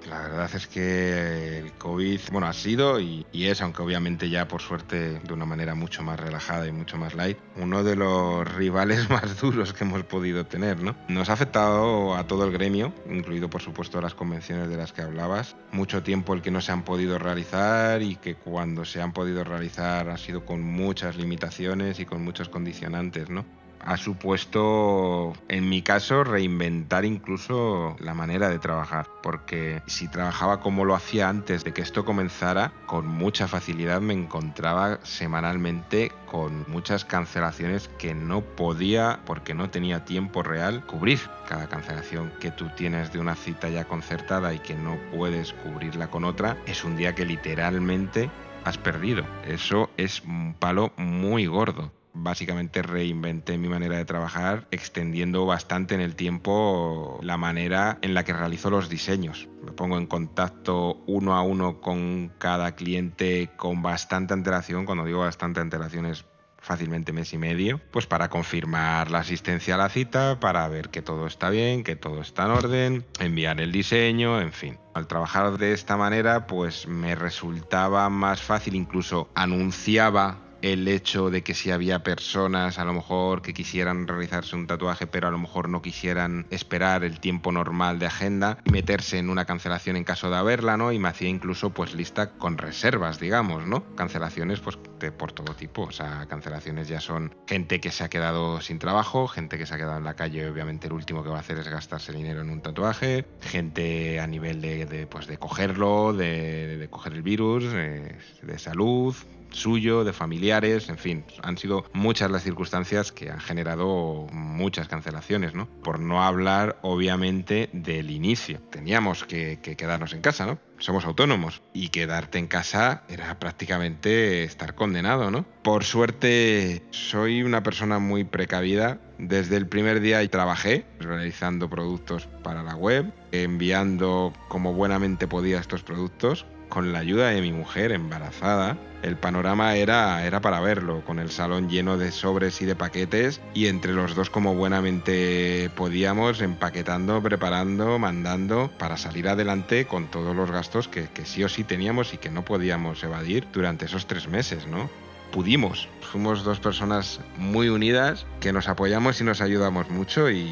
[0.07, 4.62] La verdad es que el COVID, bueno, ha sido y, es, aunque obviamente ya por
[4.62, 9.09] suerte de una manera mucho más relajada y mucho más light, uno de los rivales
[9.09, 10.95] más duros que hemos podido tener, ¿no?
[11.07, 15.01] Nos ha afectado a todo el gremio, incluido por supuesto las convenciones de las que
[15.01, 15.55] hablabas.
[15.71, 19.43] Mucho tiempo el que no se han podido realizar y que cuando se han podido
[19.43, 23.45] realizar ha sido con muchas limitaciones y con muchos condicionantes, ¿no?
[23.89, 30.86] Ha supuesto, en mi caso, reinventar incluso la manera de trabajar, porque si trabajaba como
[30.86, 37.04] lo hacía antes de que esto comenzara, con mucha facilidad me encontraba semanalmente con muchas
[37.04, 41.21] cancelaciones que no podía, porque no tenía tiempo real, cubrir.
[41.47, 46.12] Cada cancelación que tú tienes de una cita ya concertada y que no puedes cubrirla
[46.12, 48.30] con otra, es un día que literalmente
[48.65, 49.25] has perdido.
[49.47, 56.02] Eso es un palo muy gordo básicamente reinventé mi manera de trabajar, extendiendo bastante en
[56.02, 59.48] el tiempo la manera en la que realizo los diseños.
[59.63, 65.19] Me pongo en contacto uno a uno con cada cliente con bastante antelación, cuando digo
[65.19, 66.26] bastante antelación es
[66.62, 71.02] fácilmente mes y medio, pues para confirmar la asistencia a la cita, para ver que
[71.02, 74.78] todo está bien, que todo está en orden, enviar el diseño, en fin.
[74.93, 81.43] Al trabajar de esta manera, pues me resultaba más fácil, incluso anunciaba el hecho de
[81.43, 85.38] que si había personas a lo mejor que quisieran realizarse un tatuaje pero a lo
[85.38, 90.04] mejor no quisieran esperar el tiempo normal de agenda y meterse en una cancelación en
[90.04, 90.91] caso de haberla, ¿no?
[90.91, 93.84] Y me hacía incluso pues lista con reservas, digamos, ¿no?
[93.95, 98.10] Cancelaciones pues de, por todo tipo, o sea, cancelaciones ya son gente que se ha
[98.10, 101.30] quedado sin trabajo, gente que se ha quedado en la calle, obviamente el último que
[101.30, 105.38] va a hacer es gastarse dinero en un tatuaje, gente a nivel de, pues, de
[105.38, 109.15] cogerlo, de, coger el virus, eh, de salud,
[109.51, 115.53] suyo, de familiares, en fin, han sido muchas las circunstancias que han generado muchas cancelaciones,
[115.53, 115.67] ¿no?
[115.83, 118.59] Por no hablar, obviamente, del inicio.
[118.69, 120.59] Teníamos que, que quedarnos en casa, ¿no?
[120.79, 125.45] somos autónomos y quedarte en casa era prácticamente estar condenado, ¿no?
[125.62, 128.99] Por suerte soy una persona muy precavida.
[129.17, 135.83] Desde el primer día trabajé realizando productos para la web, enviando como buenamente podía estos
[135.83, 141.19] productos con la ayuda de mi mujer embarazada, el panorama era, era para verlo, con
[141.19, 146.41] el salón lleno de sobres y de paquetes y entre los dos como buenamente podíamos,
[146.41, 151.63] empaquetando, preparando, mandando para salir adelante con todos los gastos que, que sí o sí
[151.63, 154.89] teníamos y que no podíamos evadir durante esos tres meses, ¿no?
[155.32, 160.51] Pudimos, fuimos dos personas muy unidas que nos apoyamos y nos ayudamos mucho y,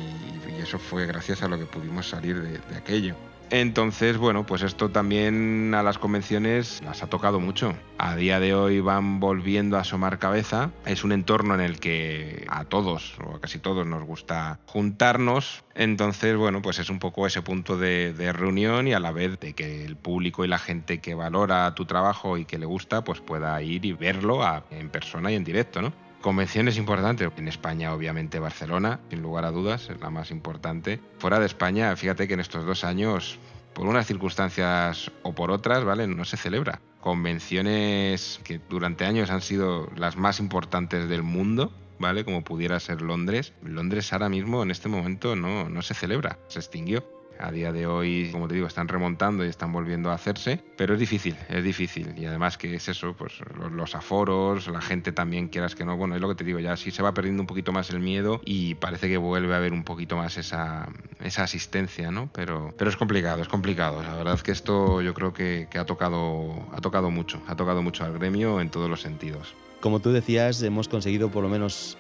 [0.62, 3.15] eso fue gracias a lo que pudimos salir de aquello.
[3.49, 7.73] Entonces, bueno, pues esto también a las convenciones las ha tocado mucho.
[7.97, 10.71] A día de hoy van volviendo a asomar cabeza.
[10.86, 15.63] Es un entorno en el que a todos, o a casi todos, nos gusta juntarnos.
[15.75, 19.53] Entonces, bueno, pues es un poco ese punto de, reunión y a la vez de
[19.53, 23.21] que el público y la gente que valora tu trabajo y que le gusta, pues
[23.21, 26.07] pueda ir y verlo en persona y en directo, ¿no?
[26.27, 27.31] Convenciones importantes.
[27.37, 30.99] En España, obviamente, Barcelona, sin lugar a dudas, es la más importante.
[31.19, 33.39] Fuera de España, fíjate que en estos dos años,
[33.73, 36.05] por unas circunstancias o por otras, ¿vale?
[36.05, 36.81] No se celebra.
[36.99, 42.25] Convenciones que durante años han sido las más importantes del mundo, ¿vale?
[42.25, 43.53] Como pudiera ser Londres.
[43.63, 47.16] Londres ahora mismo, en este momento, no, no se celebra, se extinguió.
[47.39, 50.93] A día de hoy, como te digo, están remontando y están volviendo a hacerse, pero
[50.93, 52.13] es difícil, es difícil.
[52.17, 53.34] Y además que es eso, pues
[53.71, 56.76] los, aforos, la gente también, quieras que no, bueno, es lo que te digo, ya
[56.78, 59.73] sí se va perdiendo un poquito más el miedo y parece que vuelve a haber
[59.73, 60.89] un poquito más esa,
[61.21, 62.30] esa asistencia, ¿no?
[62.34, 64.02] Pero, pero es complicado, es complicado.
[64.04, 67.56] La verdad es que esto yo creo que, que ha, tocado, ha tocado mucho, ha
[67.56, 69.54] tocado mucho al gremio en todos los sentidos.
[69.80, 71.97] Como tú decías, hemos conseguido por lo menos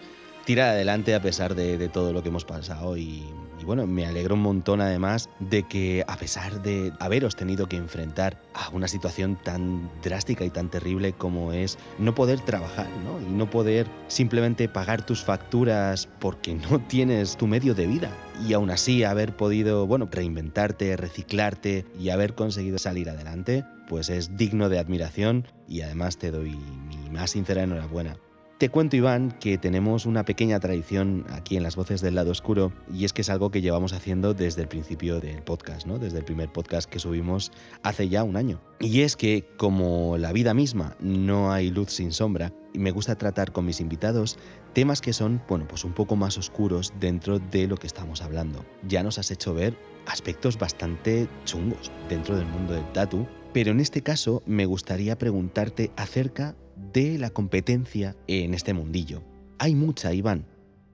[0.47, 3.21] tirar adelante a pesar de, todo lo que hemos pasado y,
[3.65, 8.41] bueno, me alegro un montón además de que a pesar de haberos tenido que enfrentar
[8.53, 13.19] a una situación tan drástica y tan terrible como es no poder trabajar ¿no?
[13.19, 18.09] y no poder simplemente pagar tus facturas porque no tienes tu medio de vida
[18.47, 24.37] y aún así haber podido, bueno, reinventarte, reciclarte y haber conseguido salir adelante, pues es
[24.37, 28.15] digno de admiración y además te doy mi más sincera enhorabuena.
[28.57, 32.73] Te cuento, Iván, que tenemos una pequeña tradición aquí en las voces del lado oscuro
[32.91, 35.99] y es que es algo que llevamos haciendo desde el principio del podcast, ¿no?
[35.99, 37.51] Desde el primer podcast que subimos
[37.83, 38.59] hace ya un año.
[38.79, 43.51] Y es que, como la vida misma no hay luz sin sombra, me gusta tratar
[43.51, 44.39] con mis invitados
[44.73, 48.65] temas que son, bueno, pues un poco más oscuros dentro de lo que estamos hablando.
[48.87, 53.79] Ya nos has hecho ver aspectos bastante chungos dentro del mundo del tatu, pero en
[53.79, 56.55] este caso me gustaría preguntarte acerca
[56.93, 59.23] de la competencia en este mundillo.
[59.59, 60.45] Hay mucha, Iván.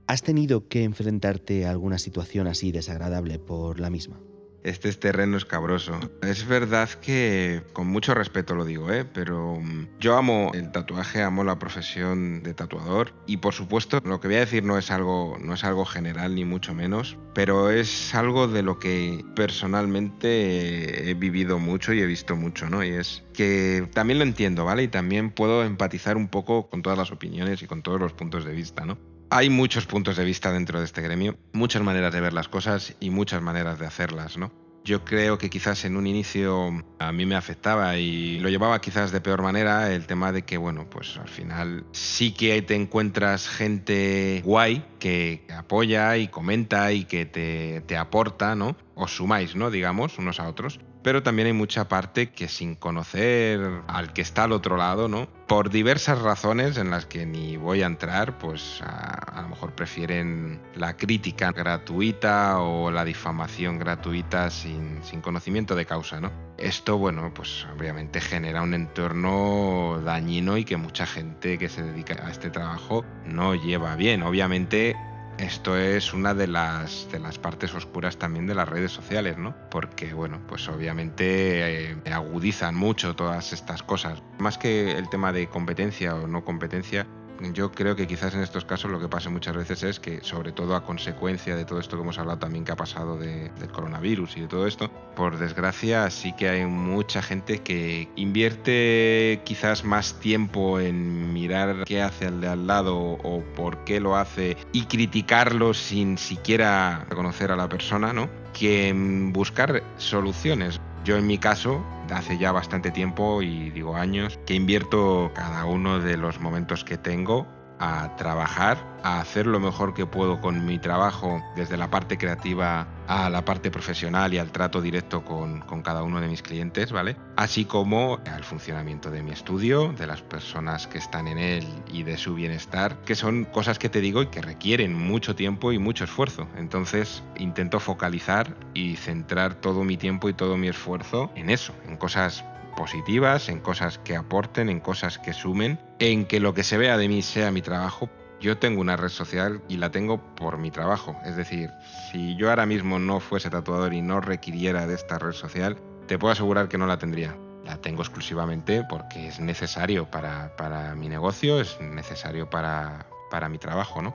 [0.07, 4.19] ¿Has tenido que enfrentarte a alguna situación así desagradable por la misma?
[4.63, 5.99] Este es terreno escabroso.
[6.21, 9.06] Es verdad que, con mucho respeto lo digo, ¿eh?
[9.06, 14.19] pero mm, yo amo el tatuaje, amo la profesión de tatuador y por supuesto lo
[14.19, 17.69] que voy a decir no es algo, no es algo general ni mucho menos, pero
[17.69, 22.84] es algo de lo que personalmente he vivido mucho y he visto mucho, ¿no?
[22.84, 24.84] Y es que también lo entiendo, ¿vale?
[24.84, 28.45] Y también puedo empatizar un poco con todas las opiniones y con todos los puntos
[28.45, 28.97] de vista, ¿no?
[29.35, 32.95] Hay muchos puntos de vista dentro de este gremio, muchas maneras de ver las cosas
[32.99, 34.51] y muchas maneras de hacerlas, ¿no?
[34.83, 36.69] Yo creo que quizás en un inicio
[36.99, 40.57] a mí me afectaba y lo llevaba quizás de peor manera el tema de que,
[40.57, 47.05] bueno, pues al final sí que te encuentras gente guay que apoya y comenta y
[47.05, 48.77] que te, te aporta, ¿no?
[48.93, 49.71] Os sumáis, ¿no?
[49.71, 54.45] Digamos, unos a otros pero también hay mucha parte que sin conocer al que está
[54.45, 55.27] al otro lado, ¿no?
[55.47, 60.61] Por diversas razones en las que ni voy a entrar, pues a, lo mejor prefieren
[60.75, 66.31] la crítica gratuita o la difamación gratuita sin, sin conocimiento de causa, ¿no?
[66.57, 72.25] Esto, bueno, pues obviamente genera un entorno dañino y que mucha gente que se dedica
[72.25, 74.23] a este trabajo no lleva bien.
[74.23, 74.95] Obviamente
[75.37, 79.55] esto es una de las, de las partes oscuras también de las redes sociales, ¿no?
[79.69, 84.21] Porque, bueno, pues obviamente eh, agudizan mucho todas estas cosas.
[84.39, 87.07] Más que el tema de competencia o no competencia,
[87.53, 90.51] yo creo que quizás en estos casos lo que pasa muchas veces es que, sobre
[90.51, 94.37] todo a consecuencia de todo esto que hemos hablado también que ha pasado del coronavirus
[94.37, 100.19] y de todo esto, por desgracia sí que hay mucha gente que invierte quizás más
[100.19, 104.85] tiempo en mirar qué hace el de al lado o por qué lo hace y
[104.85, 108.42] criticarlo sin siquiera conocer a la persona, ¿no?
[108.53, 110.80] Que en buscar soluciones.
[111.03, 115.99] Yo en mi caso, hace ya bastante tiempo y digo años, que invierto cada uno
[115.99, 117.47] de los momentos que tengo
[117.80, 122.88] a trabajar, a hacer lo mejor que puedo con mi trabajo, desde la parte creativa
[123.07, 127.17] a la parte profesional y al trato directo con, cada uno de mis clientes, ¿vale?
[127.36, 132.03] Así como al funcionamiento de mi estudio, de las personas que están en él y
[132.03, 135.80] de su bienestar, que son cosas que te digo y que requieren mucho tiempo y
[135.80, 136.47] mucho esfuerzo.
[136.55, 141.97] Entonces intento focalizar y centrar todo mi tiempo y todo mi esfuerzo en eso, en
[141.97, 142.45] cosas
[142.76, 146.97] positivas, en cosas que aporten, en cosas que sumen, en que lo que se vea
[146.97, 148.09] de mí sea mi trabajo.
[148.39, 151.15] Yo tengo una red social y la tengo por mi trabajo.
[151.26, 151.69] Es decir,
[152.11, 156.19] si yo ahora mismo no fuese tatuador y no requiriera de esta red social, te
[156.19, 157.38] puedo asegurar que no la tendría.
[157.63, 163.57] La tengo exclusivamente porque es necesario para, para mi negocio, es necesario para, para mi
[163.57, 164.13] trabajo, ¿no?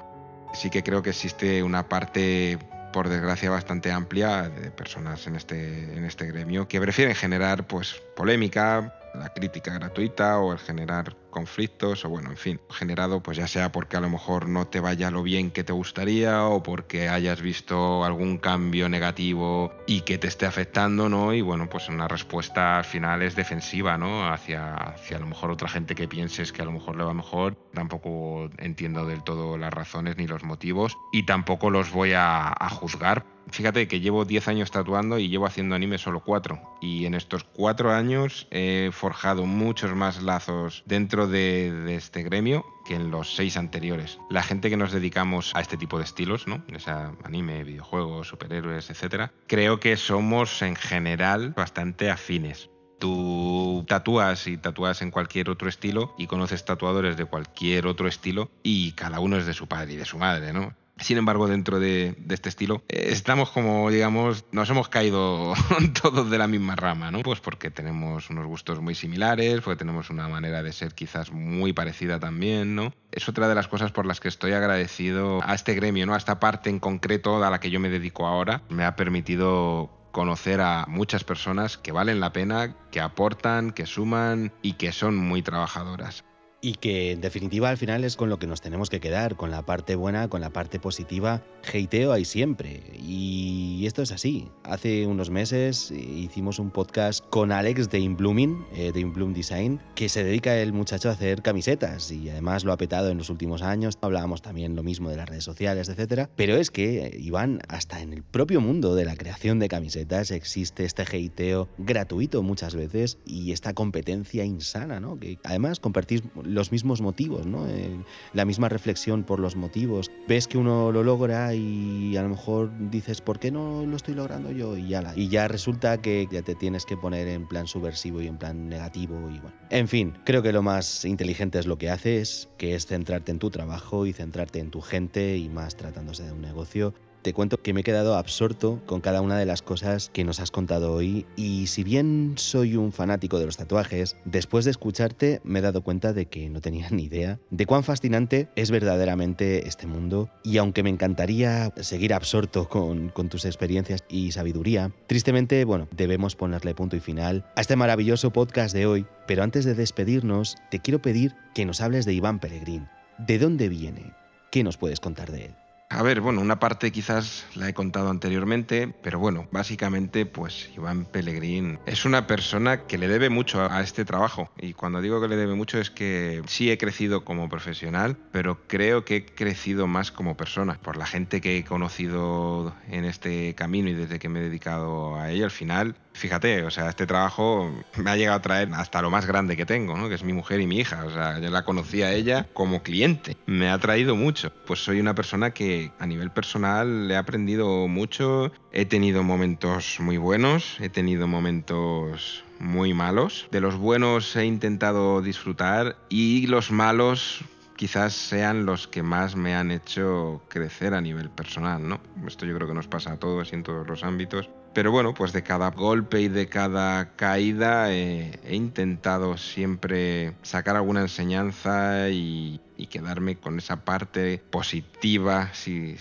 [0.52, 2.58] Sí que creo que existe una parte
[2.98, 8.02] por desgracia bastante amplia de personas en este, en este gremio que prefieren generar pues
[8.16, 13.46] polémica, la crítica gratuita o el generar conflictos o bueno, en fin, generado pues ya
[13.46, 17.08] sea porque a lo mejor no te vaya lo bien que te gustaría o porque
[17.08, 21.34] hayas visto algún cambio negativo y que te esté afectando, ¿no?
[21.34, 24.30] Y bueno, pues una respuesta al final es defensiva, ¿no?
[24.30, 27.14] Hacia, hacia a lo mejor otra gente que pienses que a lo mejor le va
[27.14, 27.56] mejor.
[27.72, 32.68] Tampoco entiendo del todo las razones ni los motivos y tampoco los voy a, a
[32.70, 36.78] juzgar fíjate que llevo 10 años tatuando y llevo haciendo anime solo 4.
[36.80, 42.94] Y en estos 4 años he forjado muchos más lazos dentro de, este gremio que
[42.94, 44.18] en los 6 anteriores.
[44.30, 46.62] La gente que nos dedicamos a este tipo de estilos, ¿no?
[46.74, 52.70] O sea, anime, videojuegos, superhéroes, etcétera, creo que somos en general bastante afines.
[52.98, 58.50] Tú tatúas y tatúas en cualquier otro estilo y conoces tatuadores de cualquier otro estilo
[58.64, 60.74] y cada uno es de su padre y de su madre, ¿no?
[61.00, 65.54] Sin embargo, dentro de, este estilo, eh, estamos como, digamos, nos hemos caído
[66.02, 67.20] todos de la misma rama, ¿no?
[67.20, 71.72] Pues porque tenemos unos gustos muy similares, porque tenemos una manera de ser quizás muy
[71.72, 72.92] parecida también, ¿no?
[73.12, 76.14] Es otra de las cosas por las que estoy agradecido a este gremio, ¿no?
[76.14, 78.62] A esta parte en concreto a la que yo me dedico ahora.
[78.68, 84.52] Me ha permitido conocer a muchas personas que valen la pena, que aportan, que suman
[84.62, 86.24] y que son muy trabajadoras.
[86.60, 89.50] Y que en definitiva al final es con lo que nos tenemos que quedar, con
[89.50, 91.42] la parte buena, con la parte positiva.
[91.72, 92.82] Hateo hay siempre.
[93.00, 94.48] Y esto es así.
[94.64, 100.08] Hace unos meses hicimos un podcast con Alex de Inblooming, eh, de Inbloom Design, que
[100.08, 103.62] se dedica el muchacho a hacer camisetas y además lo ha petado en los últimos
[103.62, 103.96] años.
[104.00, 106.28] Hablábamos también lo mismo de las redes sociales, etc.
[106.34, 110.84] Pero es que, Iván, hasta en el propio mundo de la creación de camisetas existe
[110.84, 115.18] este hateo gratuito muchas veces y esta competencia insana, ¿no?
[115.20, 117.66] Que además compartís los mismos motivos, ¿no?
[117.68, 117.98] Eh,
[118.32, 120.10] la misma reflexión por los motivos.
[120.26, 124.14] Ves que uno lo logra y a lo mejor dices, ¿por qué no lo estoy
[124.14, 124.76] logrando yo?
[124.76, 128.26] Y ya, y ya resulta que ya te tienes que poner en plan subversivo y
[128.26, 129.52] en plan negativo y bueno.
[129.70, 133.38] En fin, creo que lo más inteligente es lo que haces, que es centrarte en
[133.38, 136.94] tu trabajo y centrarte en tu gente y más tratándose de un negocio
[137.28, 140.40] te cuento que me he quedado absorto con cada una de las cosas que nos
[140.40, 145.42] has contado hoy y si bien soy un fanático de los tatuajes, después de escucharte
[145.44, 149.68] me he dado cuenta de que no tenía ni idea de cuán fascinante es verdaderamente
[149.68, 155.66] este mundo y aunque me encantaría seguir absorto con, con tus experiencias y sabiduría, tristemente,
[155.66, 159.74] bueno, debemos ponerle punto y final a este maravilloso podcast de hoy, pero antes de
[159.74, 162.88] despedirnos, te quiero pedir que nos hables de Iván Pellegrín.
[163.18, 164.14] ¿De dónde viene?
[164.50, 165.67] ¿Qué nos puedes contar de él?
[165.90, 171.06] A ver, bueno, una parte quizás la he contado anteriormente, pero bueno, básicamente pues Iván
[171.06, 174.50] Pellegrín es una persona que le debe mucho a este trabajo.
[174.58, 178.58] Y cuando digo que le debe mucho es que sí he crecido como profesional, pero
[178.66, 180.78] creo que he crecido más como persona.
[180.82, 185.16] Por la gente que he conocido en este camino y desde que me he dedicado
[185.16, 189.00] a ello al final fíjate, o sea, este trabajo me ha llegado a traer hasta
[189.00, 190.08] lo más grande que tengo, ¿no?
[190.08, 191.04] Que es mi mujer y mi hija.
[191.04, 193.36] O sea, yo la conocí a ella como cliente.
[193.46, 194.52] Me ha traído mucho.
[194.66, 198.52] Pues soy una persona que a nivel personal le he aprendido mucho.
[198.72, 203.48] He tenido momentos muy buenos, he tenido momentos muy malos.
[203.50, 207.44] De los buenos he intentado disfrutar y los malos
[207.76, 212.00] quizás sean los que más me han hecho crecer a nivel personal, ¿no?
[212.26, 214.50] Esto yo creo que nos pasa a todos y en todos los ámbitos.
[214.78, 220.76] Pero bueno, pues de cada golpe y de cada caída eh, he intentado siempre sacar
[220.76, 225.96] alguna enseñanza y, quedarme con esa parte positiva, si,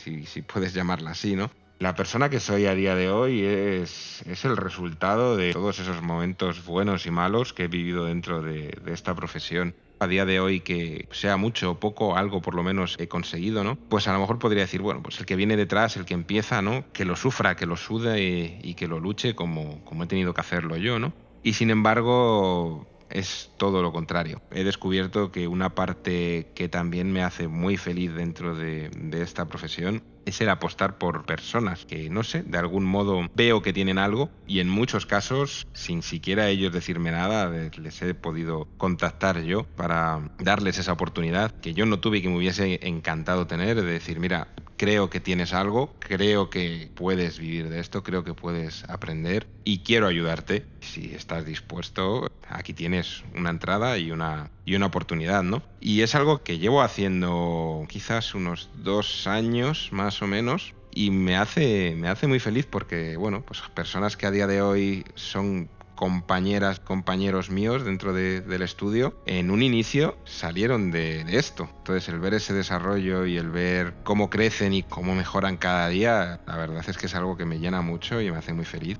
[0.54, 1.50] puedes llamarla así, ¿no?
[1.80, 6.66] La persona que soy a día de hoy es, el resultado de todos esos momentos
[6.66, 9.76] buenos y malos que he vivido dentro de esta profesión.
[10.00, 13.64] a día de hoy que sea mucho o poco, algo por lo menos he conseguido,
[13.64, 13.76] ¿no?
[13.90, 16.62] Pues a lo mejor podría decir, bueno, pues el que viene detrás, el que empieza,
[16.62, 16.84] ¿no?
[16.94, 20.42] Que lo sufra, que lo sude y, que lo luche como, como he tenido que
[20.42, 21.14] hacerlo yo, ¿no?
[21.44, 24.42] Y sin embargo, es todo lo contrario.
[24.52, 29.46] He descubierto que una parte que también me hace muy feliz dentro de, de, esta
[29.46, 33.98] profesión es el apostar por personas que, no sé, de algún modo veo que tienen
[33.98, 39.64] algo y en muchos casos, sin siquiera ellos decirme nada, les he podido contactar yo
[39.76, 43.84] para darles esa oportunidad que yo no tuve y que me hubiese encantado tener, de
[43.84, 48.84] decir, mira, creo que tienes algo, creo que puedes vivir de esto, creo que puedes
[48.86, 50.66] aprender y quiero ayudarte.
[50.82, 55.64] Si estás dispuesto, aquí tienes una entrada y una, y una oportunidad, ¿no?
[55.82, 61.36] Y es algo que llevo haciendo quizás unos dos años más o menos y me
[61.36, 65.70] hace, me hace muy feliz porque, bueno, pues personas que a día de hoy son
[65.98, 71.68] compañeras, compañeros míos dentro del estudio, en un inicio salieron de, de, esto.
[71.80, 76.40] Entonces el ver ese desarrollo y el ver cómo crecen y cómo mejoran cada día,
[76.48, 78.98] la verdad es que es algo que me llena mucho y me hace muy feliz.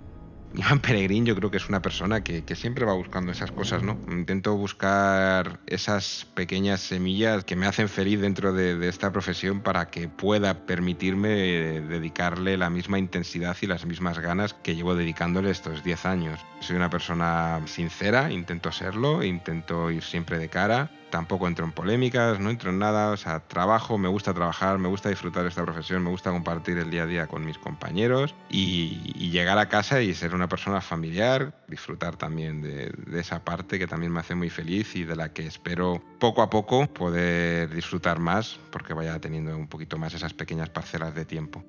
[0.54, 4.00] Iván Peregrín yo creo que es una persona que, siempre va buscando esas cosas, ¿no?
[4.08, 10.08] Intento buscar esas pequeñas semillas que me hacen feliz dentro de, esta profesión para que
[10.08, 11.30] pueda permitirme
[11.82, 16.40] dedicarle la misma intensidad y las mismas ganas que llevo dedicándole estos 10 años.
[16.62, 22.40] Soy una persona sincera, intento serlo, intento ir siempre de cara, tampoco entro en polémicas,
[22.40, 26.04] no entro en nada, o sea, trabajo, me gusta trabajar, me gusta disfrutar esta profesión,
[26.04, 28.98] me gusta compartir el día a día con mis compañeros y,
[29.28, 33.86] llegar a casa y ser una persona familiar, disfrutar también de, de, esa parte que
[33.86, 38.20] también me hace muy feliz y de la que espero poco a poco poder disfrutar
[38.20, 41.64] más porque vaya teniendo un poquito más esas pequeñas parcelas de tiempo.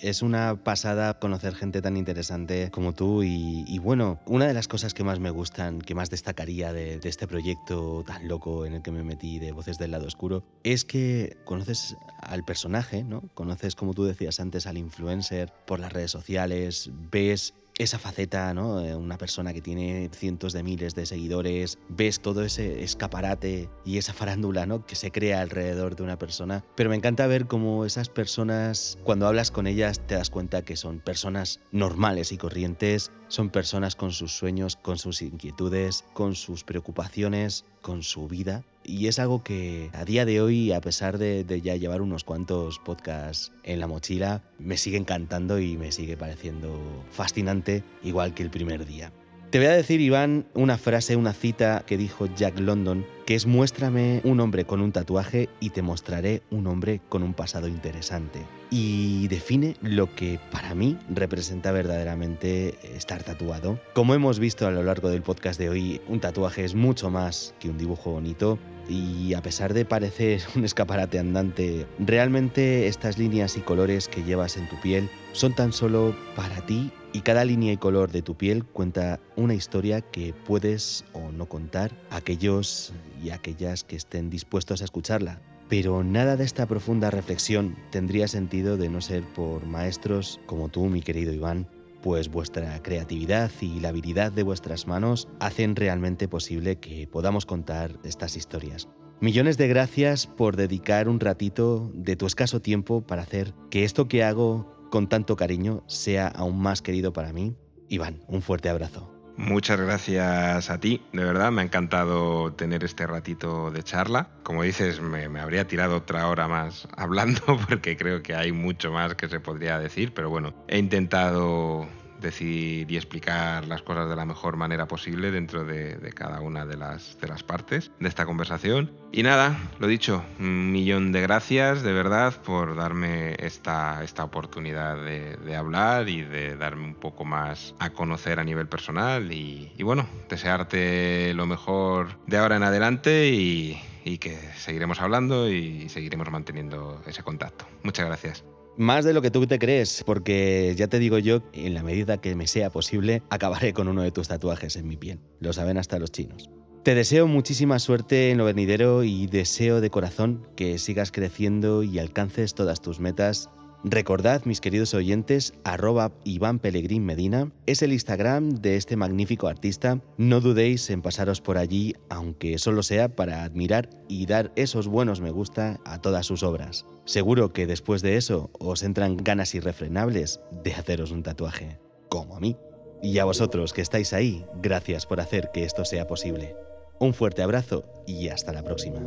[0.00, 4.92] Es una pasada conocer gente tan interesante como tú y, bueno, una de las cosas
[4.92, 8.90] que más me gustan, que más destacaría de, este proyecto tan loco en el que
[8.90, 13.22] me metí de Voces del Lado Oscuro, es que conoces al personaje, ¿no?
[13.34, 18.76] Conoces, como tú decías antes, al influencer por las redes sociales, ves esa faceta, ¿no?
[18.96, 24.12] Una persona que tiene cientos de miles de seguidores, ves todo ese escaparate y esa
[24.12, 24.86] farándula, ¿no?
[24.86, 26.64] Que se crea alrededor de una persona.
[26.76, 30.76] Pero me encanta ver cómo esas personas, cuando hablas con ellas, te das cuenta que
[30.76, 36.62] son personas normales y corrientes, son personas con sus sueños, con sus inquietudes, con sus
[36.64, 38.62] preocupaciones, con su vida.
[38.84, 42.78] Y es algo que a día de hoy, a pesar de, ya llevar unos cuantos
[42.78, 46.80] podcasts en la mochila, me sigue encantando y me sigue pareciendo
[47.10, 49.12] fascinante, igual que el primer día.
[49.50, 53.46] Te voy a decir, Iván, una frase, una cita que dijo Jack London, que es
[53.46, 58.40] muéstrame un hombre con un tatuaje y te mostraré un hombre con un pasado interesante.
[58.70, 63.78] Y define lo que para mí representa verdaderamente estar tatuado.
[63.94, 67.54] Como hemos visto a lo largo del podcast de hoy, un tatuaje es mucho más
[67.60, 68.58] que un dibujo bonito,
[68.88, 74.56] y a pesar de parecer un escaparate andante, realmente estas líneas y colores que llevas
[74.56, 78.34] en tu piel son tan solo para ti y cada línea y color de tu
[78.34, 84.30] piel cuenta una historia que puedes o no contar a aquellos y aquellas que estén
[84.30, 85.40] dispuestos a escucharla.
[85.68, 90.86] Pero nada de esta profunda reflexión tendría sentido de no ser por maestros como tú,
[90.86, 91.68] mi querido Iván,
[92.02, 97.98] pues vuestra creatividad y la habilidad de vuestras manos hacen realmente posible que podamos contar
[98.04, 98.88] estas historias.
[99.20, 104.06] Millones de gracias por dedicar un ratito de tu escaso tiempo para hacer que esto
[104.06, 107.56] que hago con tanto cariño sea aún más querido para mí.
[107.88, 109.13] Iván, un fuerte abrazo.
[109.36, 114.28] Muchas gracias a ti, de verdad, me ha encantado tener este ratito de charla.
[114.44, 118.92] Como dices, me, me, habría tirado otra hora más hablando porque creo que hay mucho
[118.92, 121.88] más que se podría decir, pero bueno, he intentado
[122.24, 126.76] decir y explicar las cosas de la mejor manera posible dentro de, cada una de
[126.76, 127.16] las,
[127.46, 128.92] partes de esta conversación.
[129.12, 134.96] Y nada, lo dicho, un millón de gracias de verdad por darme esta, esta oportunidad
[135.04, 140.08] de, hablar y de darme un poco más a conocer a nivel personal y, bueno,
[140.28, 147.22] desearte lo mejor de ahora en adelante y que seguiremos hablando y seguiremos manteniendo ese
[147.22, 147.66] contacto.
[147.82, 148.44] Muchas gracias.
[148.76, 152.20] Más de lo que tú te crees, porque ya te digo yo, en la medida
[152.20, 155.20] que me sea posible, acabaré con uno de tus tatuajes en mi piel.
[155.38, 156.50] Lo saben hasta los chinos.
[156.82, 161.98] Te deseo muchísima suerte en lo venidero y deseo de corazón que sigas creciendo y
[161.98, 163.48] alcances todas tus metas
[163.86, 170.00] Recordad, mis queridos oyentes, arroba Iván Pelegrín Medina es el Instagram de este magnífico artista.
[170.16, 175.20] No dudéis en pasaros por allí, aunque solo sea para admirar y dar esos buenos
[175.20, 176.86] me gusta a todas sus obras.
[177.04, 181.78] Seguro que después de eso os entran ganas irrefrenables de haceros un tatuaje,
[182.08, 182.56] como a mí.
[183.02, 186.56] Y a vosotros que estáis ahí, gracias por hacer que esto sea posible.
[187.00, 189.00] Un fuerte abrazo y hasta la próxima.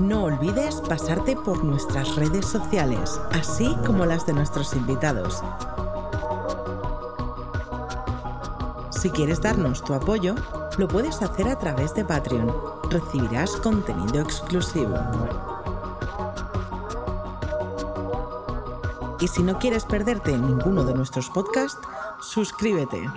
[0.00, 5.42] No olvides pasarte por nuestras redes sociales, así como las de nuestros invitados.
[8.90, 10.34] Si quieres darnos tu apoyo,
[10.78, 12.50] lo puedes hacer a través de Patreon.
[12.88, 14.96] Recibirás contenido exclusivo.
[19.20, 21.86] Y si no quieres perderte ninguno de nuestros podcasts,
[22.20, 23.08] suscríbete.